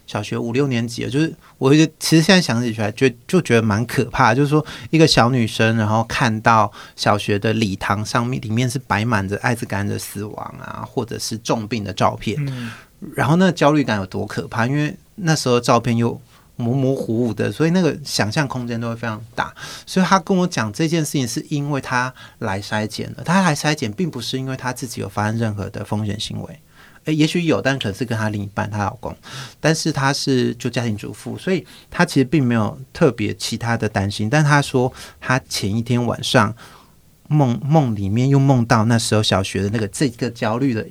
[0.07, 4.33] 小学五六年级了，就是我其实现在想起来，就就觉得蛮可怕。
[4.33, 12.71] 就是说，一个小女生，然后看到小学的礼堂上面里面是摆满着艾滋感染的死亡啊，或者是重病的照片，嗯、
[13.15, 14.67] 然后那个焦虑感有多可怕？
[14.67, 16.19] 因为那时候照片又
[16.55, 19.53] 模模糊糊的，所以那个想象空间都会非常大。
[19.85, 23.23] 所以他跟我讲这件事情，是因为他来筛检了。
[23.23, 26.59] 他来筛检，并不是因为他自己有发生任何的风险行为。
[27.05, 29.15] 诶，也许有，但可能是跟她另一半，她老公，
[29.59, 34.29] 但是她是就家庭主妇，所以她其实并没有特别其他的担心。
[34.29, 36.53] 但她说，她前一天晚上
[37.27, 40.85] 梦梦里面又梦到那时候小学的那个这个焦虑的。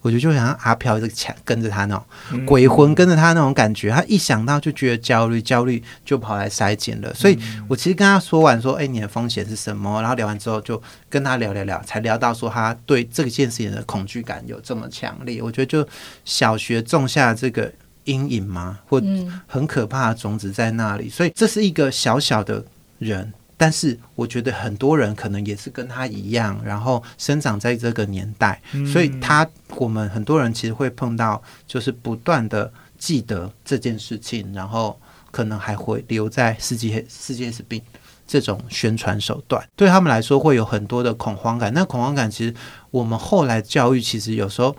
[0.00, 7.12] 我觉得就好像阿飘一直抢跟着他那种鬼魂跟着他那种感觉，他一想到就觉得焦虑，焦虑就跑来筛检了。
[7.14, 10.00] 所以我其实跟他说完说，哎，你的风险是什么？
[10.00, 15.42] 然后聊完之后就跟他聊聊聊，才聊到说他对这件事情的恐惧感有这么强烈。
[15.42, 15.86] 我觉得就
[16.24, 17.72] 小学种下这个
[18.04, 19.02] 阴影嘛，或
[19.46, 21.08] 很可怕的种子在那里。
[21.08, 22.64] 所以这是一个小小的
[22.98, 23.32] 人。
[23.58, 37.80] 但是我觉得很多人可能也是跟他一样，然后生长在这个年代，嗯、所以他我们很多人其实会碰到，就是不断的记得这件事情，然后可能还会留在世界世界是病
[38.26, 41.72] 这种宣传手段，对他们来说会有很多的恐慌感。
[41.72, 42.54] 那恐慌感其实
[42.90, 44.76] 我们后来教育其实有时候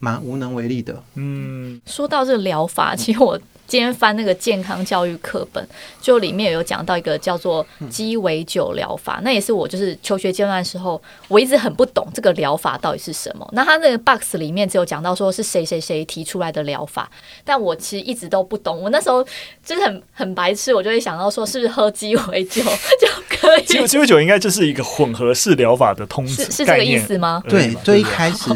[0.00, 1.00] 蛮无能为力的。
[1.14, 3.40] 嗯，说到这个疗法，其实我。
[3.66, 5.66] 今天翻那个健康教育课本，
[6.00, 13.48] 就里面有讲到一个叫做鸡尾酒疗法，那也是我就是求学阶段的时候，我一直很不懂这个疗法到底是什么。
[13.52, 17.10] 那他那个 box 里面只有讲到说是谁谁谁提出来的疗法，
[17.44, 18.80] 但我其实一直都不懂。
[18.80, 19.22] 我那时候
[19.64, 23.64] 就是很很白痴，我就会想到说是不是喝鸡尾酒就可以？
[23.64, 27.42] 鸡尾鸡尾酒应该就是一个混合式疗法的通是是这个意思吗？
[27.48, 28.50] 对，最一开始。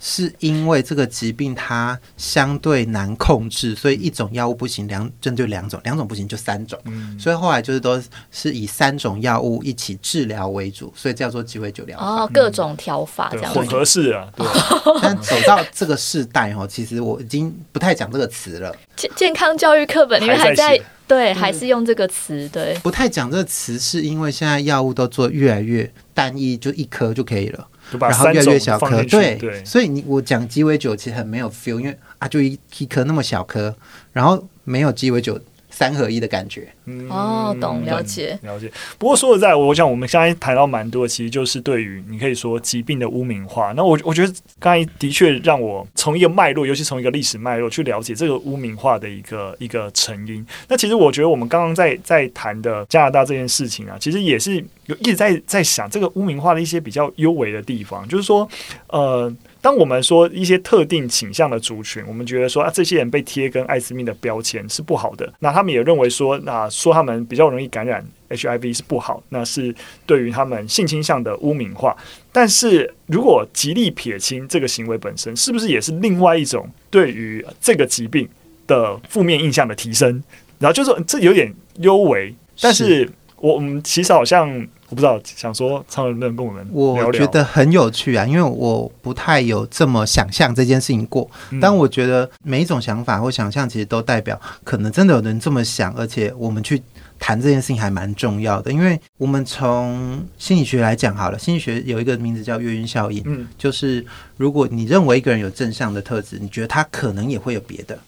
[0.00, 12.04] 是因为这个疾病它相对难控制，所以一种药物不行，两针对两种，两种不行就三种，嗯、所以后来就是都是以三种药物一起治疗为主，所以叫做鸡尾酒疗法。
[12.04, 14.28] 哦，各种调法这样子，混合式啊。
[14.36, 14.46] 对。
[15.02, 18.74] 但走到这个世代哦，其实我已经不太讲这个词了。
[18.94, 22.74] 健健康教育课本里面还在对，还是用这个词对。
[22.82, 27.66] 不太讲这个词，是因为现在药物都做越来越单一，就一颗就可以了。
[28.00, 33.74] 然后越来越小颗，对，对，所以你我讲鸡尾酒其实很没有 feel，因为啊就一一颗那么小颗，
[34.12, 35.38] 然后没有鸡尾酒。
[35.76, 38.72] 三合一的感觉，嗯、哦，懂了解了解。
[38.96, 43.74] 不过说实在，我想我们刚才谈到蛮多的，其实就是对于你可以说疾病的污名化。
[43.76, 50.46] 那我我觉得刚才的确让我从一个脉络，尤其从一个历史脉络去了解这个污名化的一个一个成因。
[50.66, 58.48] 那其实我觉得我们刚刚在在谈的加拿大这件事情啊，其实也是有一直在在想这个污名化的一些比较优微的地方，就是说，
[58.86, 59.30] 呃。
[59.66, 65.28] 当我们说一些特定倾向的族群，我们觉得说啊，这些人被贴跟艾滋病的标签是不好的。
[65.40, 69.74] 那他们也认为说，那说他们比较容易感染 HIV 是不好，那是
[70.06, 71.96] 对于他们性倾向的污名化。
[72.30, 78.28] 但是如果极力撇清这个行为本身，是不是也是另外一种对于这个疾病
[78.68, 80.22] 的负面印象的提升？
[80.60, 84.64] 然后就是说这有点幽微，但是我我们其实好像。
[84.88, 91.28] 我不知道，想说超人能跟我们聊聊，我觉得很有趣啊，因为我不太有这么想象这件事情过。
[91.50, 96.80] 嗯、但我觉得每一种想法或想象，其实都代表可能真的有人这么想，而且我们去
[97.18, 98.70] 谈这件事情还蛮重要的。
[98.70, 107.98] 因为我们从心理学来讲好了，心理学有一个名字叫月晕效应，嗯，就是如果你认为一个人有正向的特质，你觉得他可能也会有别的，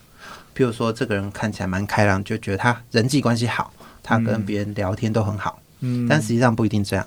[0.55, 5.59] 比如说这个人看起来蛮开朗，就觉得他人际关系好，他跟别人聊天都很好。
[5.59, 7.07] 嗯嗯，但实际上不一定这样。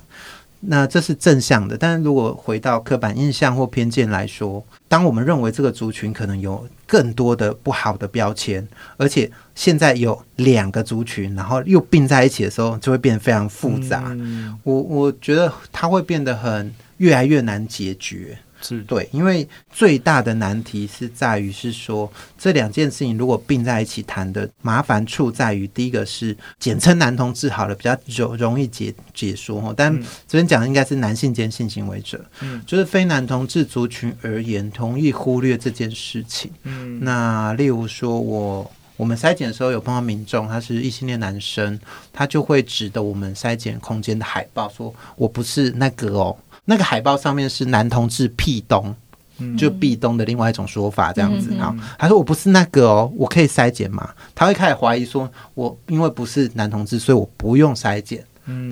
[0.64, 8.64] 那这是正向的，但是如果回到刻板印象或偏见来说，当我们认为这个族群可能有更多的不好的标签，
[8.96, 14.04] 而且现在有两个族群，然后又并在一起的时候，就会变得非常复杂。
[14.10, 18.38] 嗯，我我觉得它会变得很越来越难解决。
[18.62, 29.92] 是对，因为最大的难题是在于是说，这两件事情如果并在一起谈的麻烦处在于，第一个是简称男同志好了，比较容容易解解说，但
[30.28, 36.50] 这边讲的应该是男性间性行为者，嗯，就是非男同志族群而言，同意忽略这件事情。
[36.62, 41.78] 嗯，那例如说我我们筛检的时候有碰到民众，他是异性恋男生，
[42.12, 48.94] 他就会指着我们筛检空间的海报说：“我不是那个哦。”那个海报上面是男同志壁咚，
[49.58, 51.52] 就壁咚的另外一种说法，这样子。
[51.58, 54.08] 好，他说我不是那个哦，我可以筛检吗？
[54.34, 58.24] 他会开始怀疑说，我因为不是男同志，所以我不用筛检。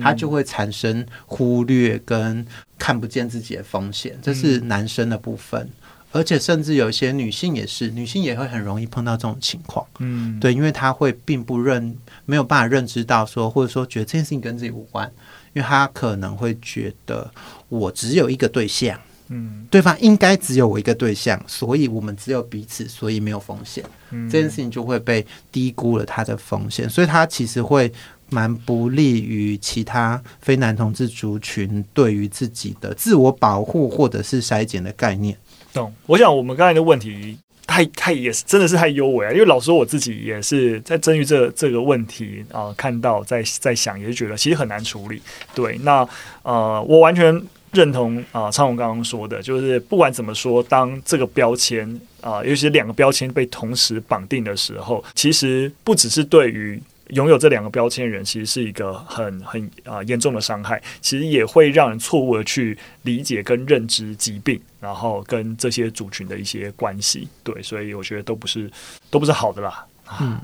[0.03, 2.45] 他就会产生忽略跟
[2.77, 5.69] 看不见自己的风险，这是男生的部分。
[6.11, 9.85] 而且甚至有一些女性也是，女性也会很容易碰到这种情况。
[9.99, 15.09] 嗯，对，因为他会并不认，没有办法认知到说，或者说觉得这件事情跟自己无关。
[15.53, 17.31] 因为他可能会觉得
[17.71, 23.81] 我只有一个对象，嗯，对方应该只有我一个对象，所以我们只有彼此，所以没有风险。
[24.09, 27.89] 嗯，这件事情就会被低估了它的风险，所以它其实会
[28.29, 35.37] 蛮不利于其他非男同志族群对于自己的自我保护或者是筛检的概念。
[35.71, 35.93] 懂。
[36.07, 45.21] 我想我们刚才的问题太太也是真的是太优美啊，因为老实说我自己也是在针于这这个问题啊、呃，看到在在想，也是觉得其实很难处理。
[45.55, 46.05] 对，那
[46.43, 47.41] 呃，我完全
[47.71, 56.81] 认同啊，昌、呃、鸿刚刚说的，就是不管怎么说，当这个标签啊、尤其是两个标签被同时绑定的时候，其实不只是对于。
[57.11, 60.81] 拥有这两个标签的人，其实是一个很很啊严重的伤害。
[61.01, 67.27] 其实也会让人错误的去理解跟认知疾病，然后跟这些族群的一些关系。
[67.43, 68.71] 对，所以我觉得都不是
[69.09, 69.85] 都不是好的啦。
[70.21, 70.39] 嗯，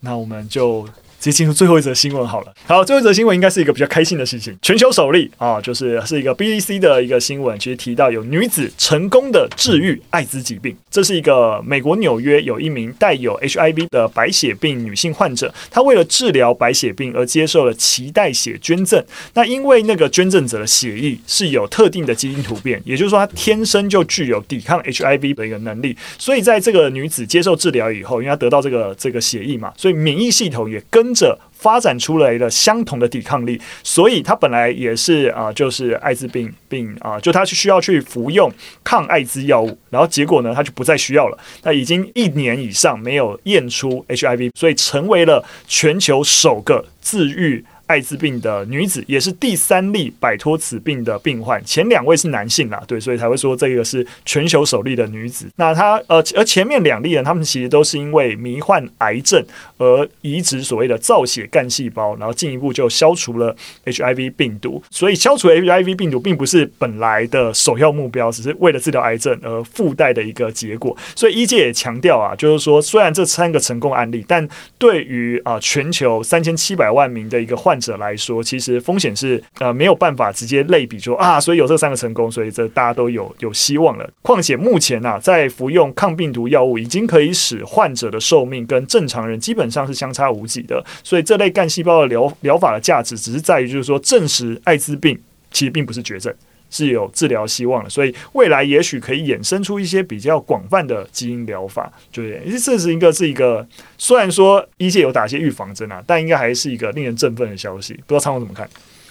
[0.00, 0.84] 那我们就。
[1.20, 2.52] 直接进入最后一则新闻好了。
[2.66, 10.74] 好，最后一则新闻应该是一个比较开心的事情，全球首例啊，就是是一个 BBC 的一个新闻，其实提到有女子成功的治愈艾滋疾病。
[10.90, 19.04] 这是一个美国纽约有一名带有 HIV 的白血病女性患者，她为了治疗白血病而接受了脐带血捐赠。
[19.34, 38.50] 那因为那个捐赠者的血液是有特定的基因突变，也就是说她天生就具有抵抗 HIV 的一个能力，所以在这个女子接受治疗以后，因为她得到这个这个血液嘛，所以免疫系统也跟者发展出来的相同的抵抗力，所以他本来也是啊、就是艾滋病病啊、就他是需要去服用
[38.82, 41.38] 抗艾滋药物，然后结果呢，他就不再需要了。
[41.62, 47.64] 他已经一年以上没有验出 HIV，所以成为了全球首个治愈。
[47.90, 55.48] 艾滋病的女子也是第三例摆脱此病的病患，前两位是男性啦，对，所以才会说这个是全球首例的女子。
[55.56, 59.44] 那她呃，而前面两例人，他们其实都是因为罹患癌症
[59.78, 64.80] 而移植所谓的造血干细胞，然后进一步就消除了 HIV 病毒。
[64.88, 70.96] 所以消除 HIV 病毒并不是本来的首要目标，只是为了治疗癌症而附带的一个结果。
[71.16, 84.08] 所以医界也强调啊，就是说虽然这三个成功案例，但对于啊全球三千七百万名的一个患者来说，其实风险是呃没有办法直接类比说啊，所以有这三个成功，所以这大家都有有希望了。
[84.22, 95.18] 况且目前啊，在服用抗病毒药物已经可以使患者的寿命跟正常人基本上是相差无几的，所以这类干细胞的疗疗法的价值，只是在于就是说证实艾滋病
[95.50, 96.34] 其实并不是绝症。
[96.70, 103.66] 是有治疗希望的，所以未来也许可以衍生出一些比较广泛的基因疗法，对，这是一个是一个，
[103.98, 107.92] 虽然说医界有打一些预防针啊，但应该还是一个令人振奋的消息。
[108.06, 108.68] 不知道昌鸿怎么看？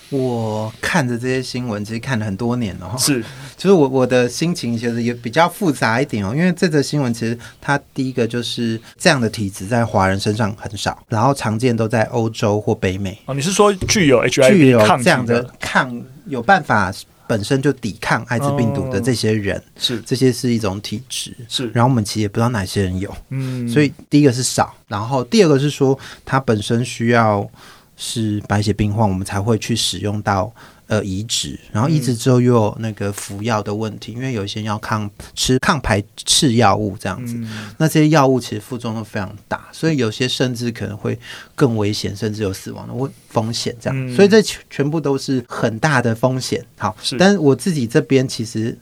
[0.10, 3.22] 我看着这些新闻，其实看了很多年了，是，
[3.56, 13.16] 就是我我的心情其实也比较复杂一点哦，因为这则新闻其实它第一个就是这样的体质在华人身上很少，然后常见都在欧洲或北美。
[13.26, 16.92] 哦，你是说具有 HIV 抗这样的抗有办法？
[17.30, 21.70] 本身就抵抗艾滋病毒的这些人，是这些是一种体质，是。
[21.72, 23.70] 然后我们其实也不知道哪些人有，嗯。
[23.70, 27.48] 所以第一个是少，然后第二个是说，它本身需要
[27.96, 30.52] 是白血病患，我们才会去使用到。
[30.90, 41.16] 呃，移植，然后移植之后又有那个服药的问题，嗯、因为有一些要抗吃抗排斥药物这样子，嗯、那这些药物其实副作用都非常大，所以有些甚至可能会
[41.54, 46.66] 更危险，甚至有死亡的风风险这样，嗯、所以这全部都是很大的风险。
[46.80, 48.76] 好，是，但是我自己这边其实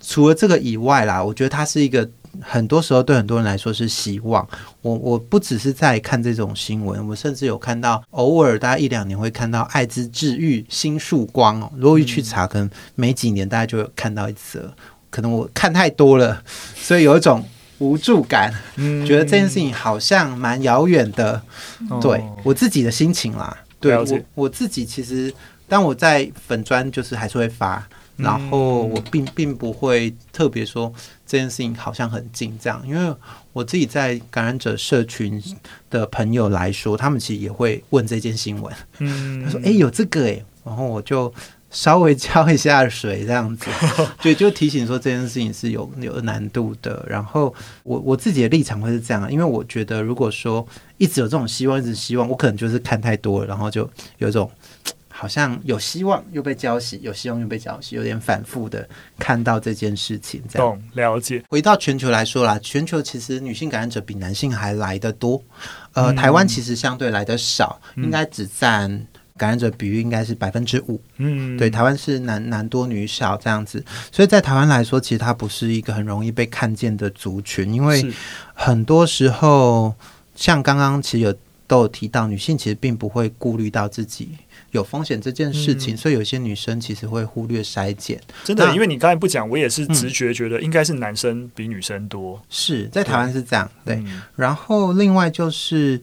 [0.00, 2.08] 除了这个以外啦，我觉得它是一个。
[2.40, 4.46] 很多时候对很多人来说是希望。
[4.82, 11.70] 我我不只是在看这种新闻，我甚至有看到偶尔大家一两年会看到艾滋治愈新曙光哦。
[11.76, 14.72] 如果一去查，可能没几年大家就会看到一则。
[15.10, 16.42] 可能我看太多了，
[16.76, 17.44] 所以有一种
[17.78, 18.52] 无助感，
[19.06, 21.40] 觉得这件事情好像蛮遥远的。
[22.00, 25.32] 对我自己的心情啦，对我我自己其实，
[25.68, 27.86] 当我在粉专就是还是会发。
[28.18, 30.92] 然后我并并不会特别说
[31.24, 33.14] 这件事情好像很近这样，因为
[33.52, 35.40] 我自己在感染者社群
[35.88, 38.74] 的朋友来说，他们其实也会问这件新闻。
[38.98, 41.32] 嗯，他说：“哎，有这个哎。”然后我就
[41.70, 43.70] 稍微浇一下水这样子，
[44.20, 47.06] 就就提醒说这件事情是有有难度的。
[47.08, 47.54] 然后
[47.84, 50.66] 我我自己的立场会是这样，因为我觉得如果说
[50.98, 53.88] 一直有这种希望，一直希望，我可能就是看太多了，然后就
[54.18, 54.50] 有一种。
[55.20, 58.88] 好像有希望又被浇熄，有希望又被浇熄，有点反复的
[59.18, 60.40] 看到这件事情。
[60.48, 60.68] 这样。
[60.68, 61.42] 懂，了解。
[61.48, 65.42] 回到全球来说啦，全球其实女性感染者比男性还来得多。
[65.94, 68.88] 呃，嗯、台湾其实相对来的少，嗯、应该只占
[69.36, 71.02] 感染者比率应该是百分之五。
[71.16, 78.06] 嗯，对，台湾是男男多女少这样子，所以在台湾来说，其实它不是一个很容易被看见的族群，因为
[78.54, 79.92] 很多时候
[80.36, 81.34] 像刚刚其实有
[81.66, 84.30] 都有提到，女性其实并不会顾虑到自己。
[84.72, 88.20] 有风险这件事情，嗯、所以有些女生其实会忽略筛检。
[88.44, 92.36] 真的，因为你刚才不讲，我也是直觉觉得应该是男生比女生多。
[92.36, 93.96] 嗯、是在台湾是这样，对。
[93.96, 96.00] 对嗯、然后另外就是，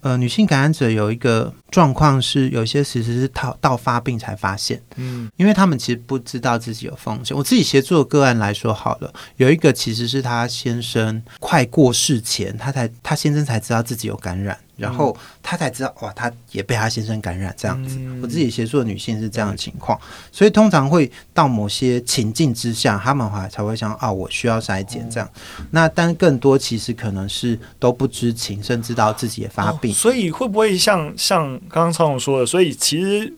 [0.00, 7.36] 呃，女性感染者有一个状况是，有些其实是到到发病才发现，嗯，因为他们其实不知道自己有风险。
[7.36, 14.56] 我自己协助的个案来说好了，有一个其实是他先生快过世前，他才他先生才知道自己有感染。
[14.76, 17.96] 然后他才知道，哇，他也被他先生感染这样子。
[17.96, 19.96] 嗯、我自己协助的女性是这样的情况，
[20.32, 25.30] 所以通常会到某些情境之下，他们还才会想啊，我需要筛检这样。
[25.60, 29.92] 嗯、那但更多其实可能是都不知情，甚至到自己也发病。
[29.92, 32.46] 哦、所以会不会像像刚刚超总说的？
[32.46, 33.32] 所以其实。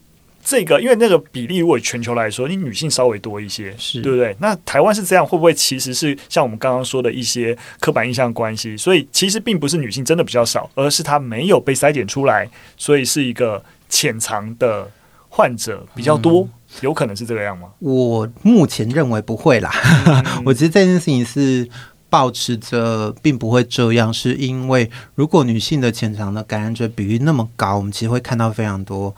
[0.48, 4.36] 这个，因为那个比例，如果全球来说，你女性稍微多一些，是对不对？
[4.38, 8.76] 那台湾是这样，会不会其实是像我们刚刚说的一些刻板印象关系？
[8.76, 14.88] 所以其实并不是女性真的比较少，而是她没有被筛检出来，所以是一个潜藏的
[15.28, 16.50] 患者比较多，嗯、
[16.82, 17.66] 有可能是这个样吗？
[17.80, 19.72] 我目前认为不会啦。
[20.06, 21.68] 嗯、 我觉得这件事情是
[22.08, 29.14] 抱持着并不会这样，是因为如果女性的潜藏的感染者比例那么高，我们其实会看到非常多。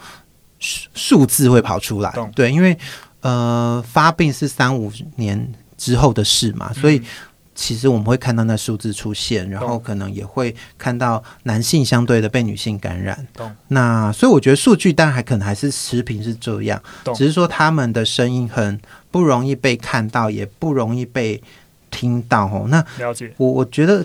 [0.61, 2.77] 数数字会跑出来，对，因为
[3.21, 7.01] 呃发病是三五年之后的事嘛，嗯、所以
[7.55, 13.25] 其实我们会看到那数字出现，然后可能也会看到男性相对的被女性感染。
[13.35, 16.83] 懂那所以我觉得数据当然还可能还是持平是这样，
[17.15, 18.81] 只是说他们的声音很
[19.13, 21.41] 不容易被看到，也不容易被
[21.99, 22.67] 听到哦。
[22.69, 24.05] 那了解，我我觉得。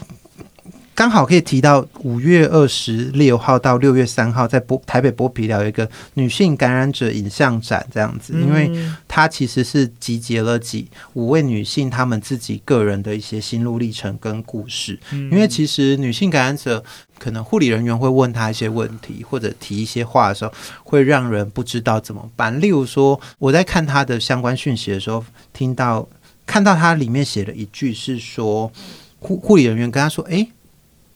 [0.96, 8.72] 刚好可以提到五月二十六号到六月三号，在波台北剥皮寮有一个女性感染者影像展，这样子，因为
[9.08, 15.00] 它其实是集结了几五位女性她们自己个人的一些心路历程跟故事。
[15.12, 16.84] 因为其实女性感染者
[17.18, 22.62] 可能护理人员会问她一些问题，或者提一些话的时候，会让人不知道怎么办。
[22.62, 26.08] 例如说，我在看她的相关讯息的时候，听到
[26.46, 28.72] 看到他里面写了一句是说，
[29.20, 30.52] 护护理人员跟他说：“诶。”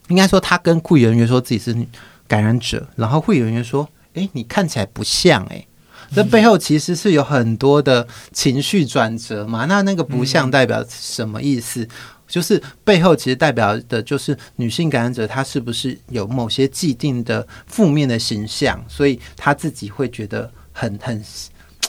[0.10, 1.76] 应该说，他跟护理人员说自己是
[2.30, 5.68] 感染者，然后护理人员说：“诶，你看起来不像诶。”
[6.16, 9.66] 这背后其实是有很多的情绪转折嘛。
[9.66, 11.86] 那那个不像代表什么意思？
[12.26, 21.22] 就是背后其实代表的就是女性感染者她是不是有某些既定的负面的形象，所以她自己会觉得很很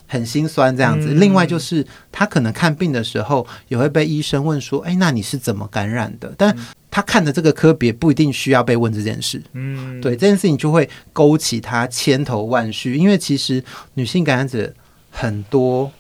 [0.08, 1.14] 很心酸这样子。
[1.14, 6.52] 另外就是她可能看病的时候也会被医生问说：“诶，那你是怎么感染的？”但
[6.90, 13.62] 他看的这个科别不一定需要被问这件事，嗯，对，这件事情就会勾起他千头万绪，因为其实
[13.94, 14.72] 女性感染者
[15.10, 15.92] 很多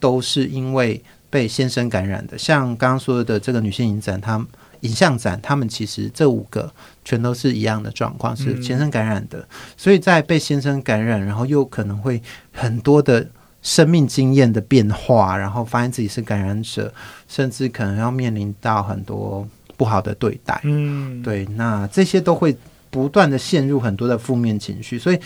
[0.00, 1.00] 都是因为
[1.30, 4.44] 被先生感染的，像刚刚说的这个女性影展，他
[4.80, 6.70] 影像展，他们其实这五个
[7.04, 9.46] 全都是一样的状况，是先生感染的，嗯，
[9.76, 13.26] 所以在被先生感染，然后又可能会很多的
[13.62, 16.92] 生命经验的变化，然后发现自己是感染者，
[17.26, 19.48] 甚至可能要面临到很多。
[19.74, 22.56] 不好的对待，嗯，对，那这些都会
[22.88, 25.18] 不断的陷入很多的负面情绪，所以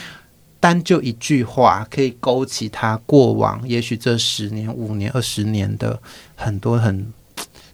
[0.59, 6.01] 单就一句话可以勾起他过往，也许这十年、五年、二十年的
[6.37, 7.13] 很多很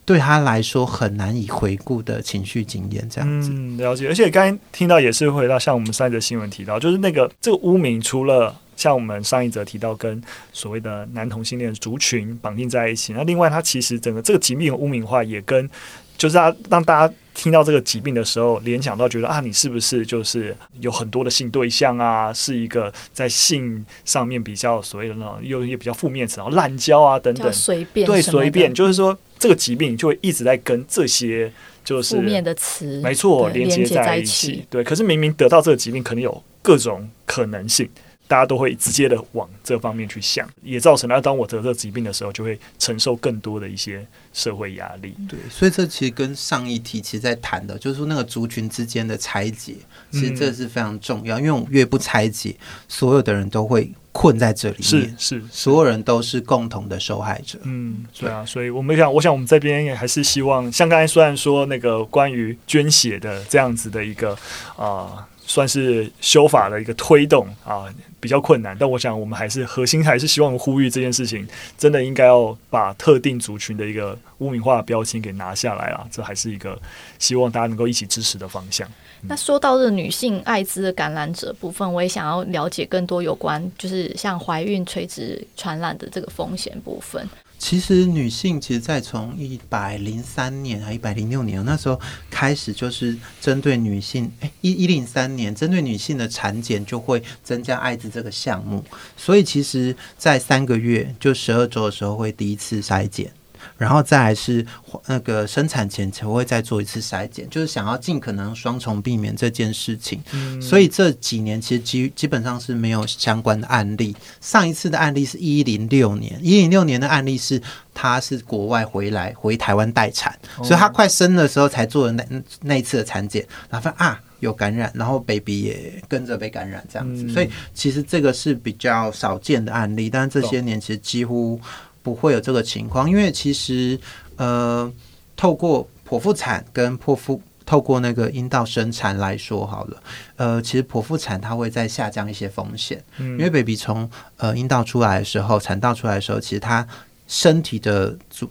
[0.04, 3.50] 对他来说很难以回顾的情绪经验，这样子。
[3.52, 4.08] 嗯，了解。
[4.08, 8.52] 而且刚才听到也是回到像我们上一则新闻提到，就是那个这个污名，除了
[8.82, 10.20] 像我们上一则提到跟
[10.52, 15.70] 所谓的男同性恋族群绑定在一起，那另外它其实整个这个疾病的污名化也跟
[16.18, 22.32] 就是让让大家听到这个疾病的时候，联想到觉得啊，你是不是就是有很多的性对象啊？
[22.32, 31.52] 是一个在性上面比较所谓的那种有一些比较负面词，然后滥交啊等等，随便对随便，就是说这个疾病就会一直在跟这些
[31.84, 34.66] 就是负面的词，没错，连接在一起。
[34.68, 37.88] 对，可是明明得到这个疾病，可能有各种可能性。
[38.32, 45.14] 大家都会直接的往这方面去想，也造成了当我得这疾病的时候，就会承受更多的一些社会压力。
[45.28, 49.74] 对，所以这其实跟上一题其实在谈的，就是说那个族群之间的拆解，
[50.10, 51.38] 其实这是非常重要。
[51.38, 52.56] 嗯、因为我们越不拆解，
[52.88, 57.58] 所有的人都会困在这里面，是是，是所有人都是共同的受害者。
[57.64, 64.32] 嗯，对啊，所以我们想，我想我们这边也还是希望，像刚才虽然说那个关于捐血的这样子的一个
[64.74, 64.86] 啊。
[64.86, 67.86] 呃算是修法的一个推动啊，
[68.20, 76.80] 比较困难，但我想我们还是核心还是希望呼吁这件事情，真的应该要把特定族群的一个污名化的标签给拿下来啊，这还是一个
[77.18, 78.88] 希望大家能够一起支持的方向。
[79.22, 87.28] 那说到这女性艾滋的感染者部分，我也想要了解更多有关，就是像怀孕垂直传染的这个风险部分。
[87.62, 91.98] 其实女性其实，在从一百零三年还一百零六年那时候
[92.28, 98.84] 开始，就是针对女性，哎，一一零三年针对女性的产检就会增加艾滋这个项目，
[99.16, 103.32] 所以其实，在三个月就十二周的时候会第一次筛检，
[103.78, 104.64] 然后再来是
[105.06, 110.22] 那个生产前才会再做一次筛检，就是想要尽可能双重避免这件事情。
[110.32, 114.14] 嗯、所以这几年其实基基本上是没有相关的案例。
[114.40, 117.60] 上一次的案例是一零六年，一零六年的案例是
[117.92, 127.22] 他是国外回来回台湾待产，哦、所以他快生的时候才做的那那一次的产检，然后啊有感染，然后 baby 也跟着被感染这样子。
[127.24, 131.60] 嗯、所以其实这个是比较少见的案例，但是这些年其实几乎。
[132.02, 133.98] 不会有这个情况，因为其实
[134.36, 134.92] 呃，
[135.36, 140.02] 透过剖腹产跟剖腹透过那个阴道生产来说好了，
[140.36, 146.86] 呃，其实剖腹产它会再下降一些风险，嗯，因为 baby 从呃阴道出来的时候，产道出来的时候，其实它
[147.28, 148.50] 身体的组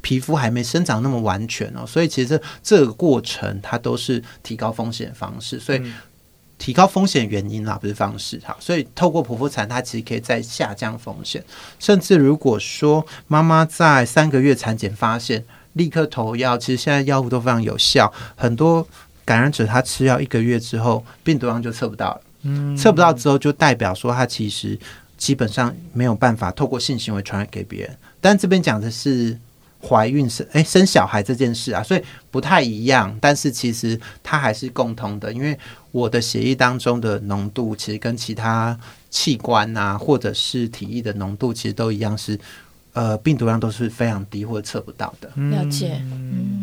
[0.00, 5.82] 皮肤还没生长那么完全哦，所以其实这这个过程它都是提高风险方式，所以。
[6.62, 11.42] 嗯提高风险原因啦，不是方式哈，所以透过剖腹产，它其实可以再下降风险。
[11.80, 18.12] 甚至如果说妈妈在三个月产检发现，立刻投药，其实现在药物都非常有效。
[18.36, 18.86] 很多
[19.24, 22.20] 感染者他吃药一个月之后，病毒量就测不到了。
[22.42, 24.78] 嗯，测不到之后，就代表说他其实
[25.18, 27.98] 基本上没有办法透过性行为传染给别人。
[28.20, 29.36] 但这边讲的是。
[29.86, 35.58] 怀孕生哎生小孩这件事啊，所以不太一样，但是其实它还是共通的，因为
[35.90, 38.78] 我的血液当中的浓度其实跟其他
[39.10, 42.40] 器官啊，或者是体液的浓度其实都一样是，是
[42.92, 45.28] 呃病毒量都是非常低或者测不到的。
[45.50, 46.61] 了解，嗯。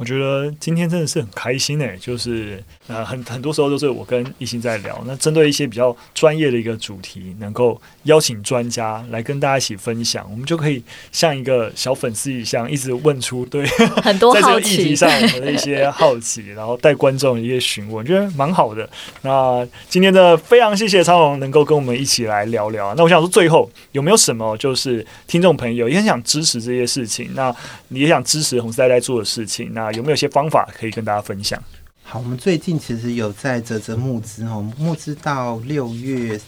[0.00, 10.82] 我觉得今天真的是很开心诶，就是呃很很多时候都是我跟一心在聊，那针对一些比较专业的一个主题，能够邀请专家来跟大家一起分享，我们就可以
[11.12, 13.66] 像一个小粉丝一样，一直问出对
[14.02, 18.88] 很多在这个议题上我们的一些好奇，然后带观众一些询问，我觉得蛮好的。
[19.20, 22.94] 那今天的非常谢谢昌龙能够跟我们一起来聊聊。
[22.94, 27.54] 那我想说，最后有没有什么就是听众朋友也很想支持这些事情，那
[27.88, 31.62] 你也想支持红丝带在做的事情，那有没有一些方法可以跟大家分享？
[32.02, 36.40] 好，我们最近其实有在泽泽募资哦，募资到六月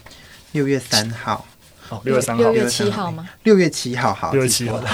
[0.52, 1.46] 六月三号，
[1.88, 3.28] 哦，六月三号，六月七号吗？
[3.44, 4.88] 六月七号，好，六月七号的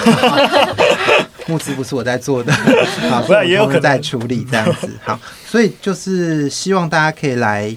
[1.47, 2.53] 募资不是我在做的，
[3.09, 4.89] 好，不然也有可能在处理这样子。
[5.03, 7.75] 好，所以就是希望大家可以来。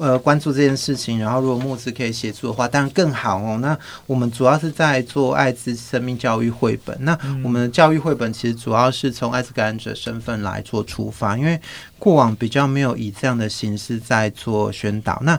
[0.00, 3.58] 呃，关注这件事情，然后如果募资可以协助的话，当然更好哦。
[3.60, 3.76] 那
[4.06, 6.96] 我们主要是在做艾滋生命教育绘本。
[7.00, 11.60] 那我们的教育绘本其实主要是从艾滋感染者身份来做出发，因为
[11.98, 15.20] 过往比较没有以这样的形式在做宣导。
[15.24, 15.36] 那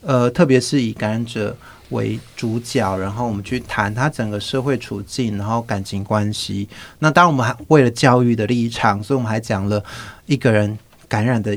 [0.00, 1.56] 呃，特别是以感染者
[1.90, 6.68] 为主角，然后我们去谈他整个社会处境，然后感情关系。
[6.98, 9.80] 那当然，我们还为了教育的立场，所以我们还讲了
[10.26, 10.76] 一个人
[11.08, 11.56] 感染的。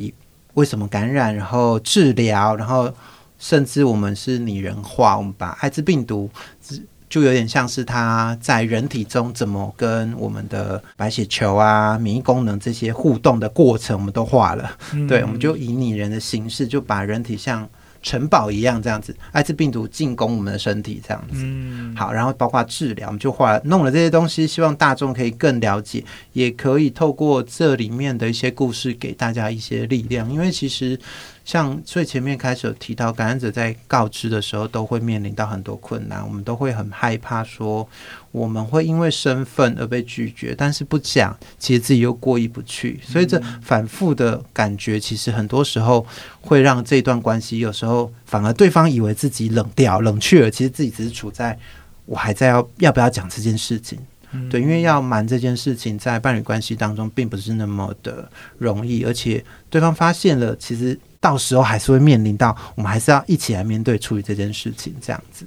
[0.56, 1.34] 为什么感染？
[1.34, 2.92] 然后治疗，然后
[3.38, 6.30] 甚至我们是拟人化，我们把艾滋病毒
[7.08, 14.78] 就有点像是它在人体中怎么跟我们的白血球啊、免疫功能这些互动的过程，我们都画了。
[15.08, 17.70] 对，我们就以拟人的形式，就把人体像。
[18.06, 21.44] 城堡一样这样子，艾滋病毒进攻我们的身体这样子，
[21.98, 30.98] 好，然后包括治疗，我们就画弄了这些东西，希望大众可以更了解，也可以透过这里面的一些故事给大家一些力量，因为其实。
[31.46, 37.88] 像最前面开始有提到，感染者在告知的时候都会面临到很多困难，我们都会很害怕说
[38.32, 46.04] 我们会因为身份而被拒绝，但是不讲，其实自己又过意不去，所以这反复的感觉，其实很多时候
[46.42, 51.56] 会让这段关系有时候反而对方以为自己冷掉、冷却了，其实自己只是处在
[52.08, 54.00] 我还在要要不要讲这件事情，
[54.50, 58.28] 对，因为要瞒这件事情在伴侣关系当中并不是那么的
[58.58, 61.00] 容易，而且对方发现了，其实。
[61.26, 65.44] 到时候还是会面临到，我们还是要一起来面对处理这件事情，这样子。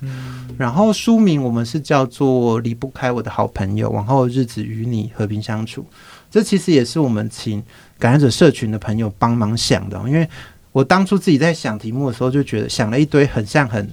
[0.57, 5.87] 然后书名我们是叫做《离不开我的好朋友》，往后日子与你和平相处。
[6.33, 7.63] 这其实也是我们请
[7.97, 10.29] 感染者社群的朋友帮忙想的，因为
[10.73, 13.89] 我当初自己在想题目的时候，就觉得想了一堆很像很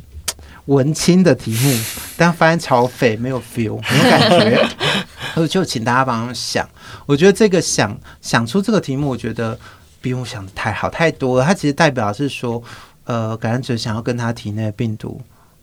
[0.65, 1.79] 文青的题目，
[2.17, 4.67] 但发现超匪，没有 feel，没有感觉。
[5.37, 6.67] 我就请大家帮忙想。
[7.05, 9.59] 我觉得这个想想出这个题目，我觉得。
[10.05, 12.61] 比我想的太好太多了，它其实代表是说，
[13.05, 15.19] 呃，感染者想要跟他体内病毒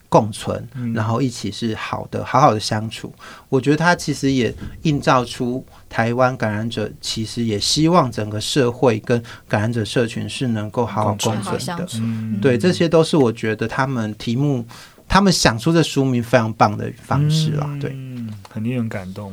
[0.08, 3.14] 共存，嗯、然后一起是好的，好好的相处。
[3.48, 11.86] 我觉得他其实也映照出台湾感染者其实也希望整个社会跟感染者社群是能够好好共存的。
[12.00, 14.66] 嗯、对，这些都是我觉得他们题目，
[15.06, 17.64] 他们想出这书名非常棒的方式了。
[17.80, 19.32] 对，嗯，很令人感动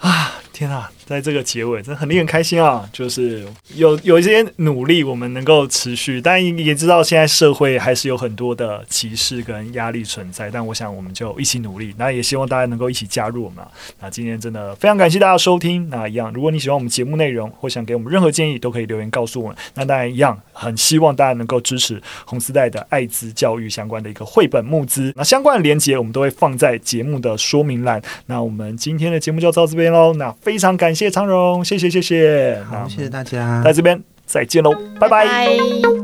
[0.00, 0.32] 啊。
[0.52, 2.88] 天啊，在这个结尾真的很令人开心啊！
[2.92, 10.50] 就是有有一些努力，我们能够持续，但也知道现在社会还是有很多的歧视跟压力存在。
[10.50, 11.94] 但我想，我们就一起努力。
[11.96, 13.64] 那也希望大家能够一起加入我们。
[13.64, 15.88] 啊那今天真的非常感谢大家收听。
[15.88, 19.56] 那一样，如果你喜欢我们节目内容，或想给我们任何建议，都可以留言告诉我们。
[19.74, 25.12] 那当然一样，很希望大家能够支持红丝带的艾滋教育相关的一个绘本募资。
[25.16, 28.02] 那相关的连接，我们都会放在节目的说明栏。
[28.26, 30.12] 那我们今天的节目就到这边喽。
[30.14, 35.24] 那非常感谢昌荣，谢谢谢谢，好，谢谢大家，在这边再见喽，拜拜。
[35.24, 36.01] 拜拜。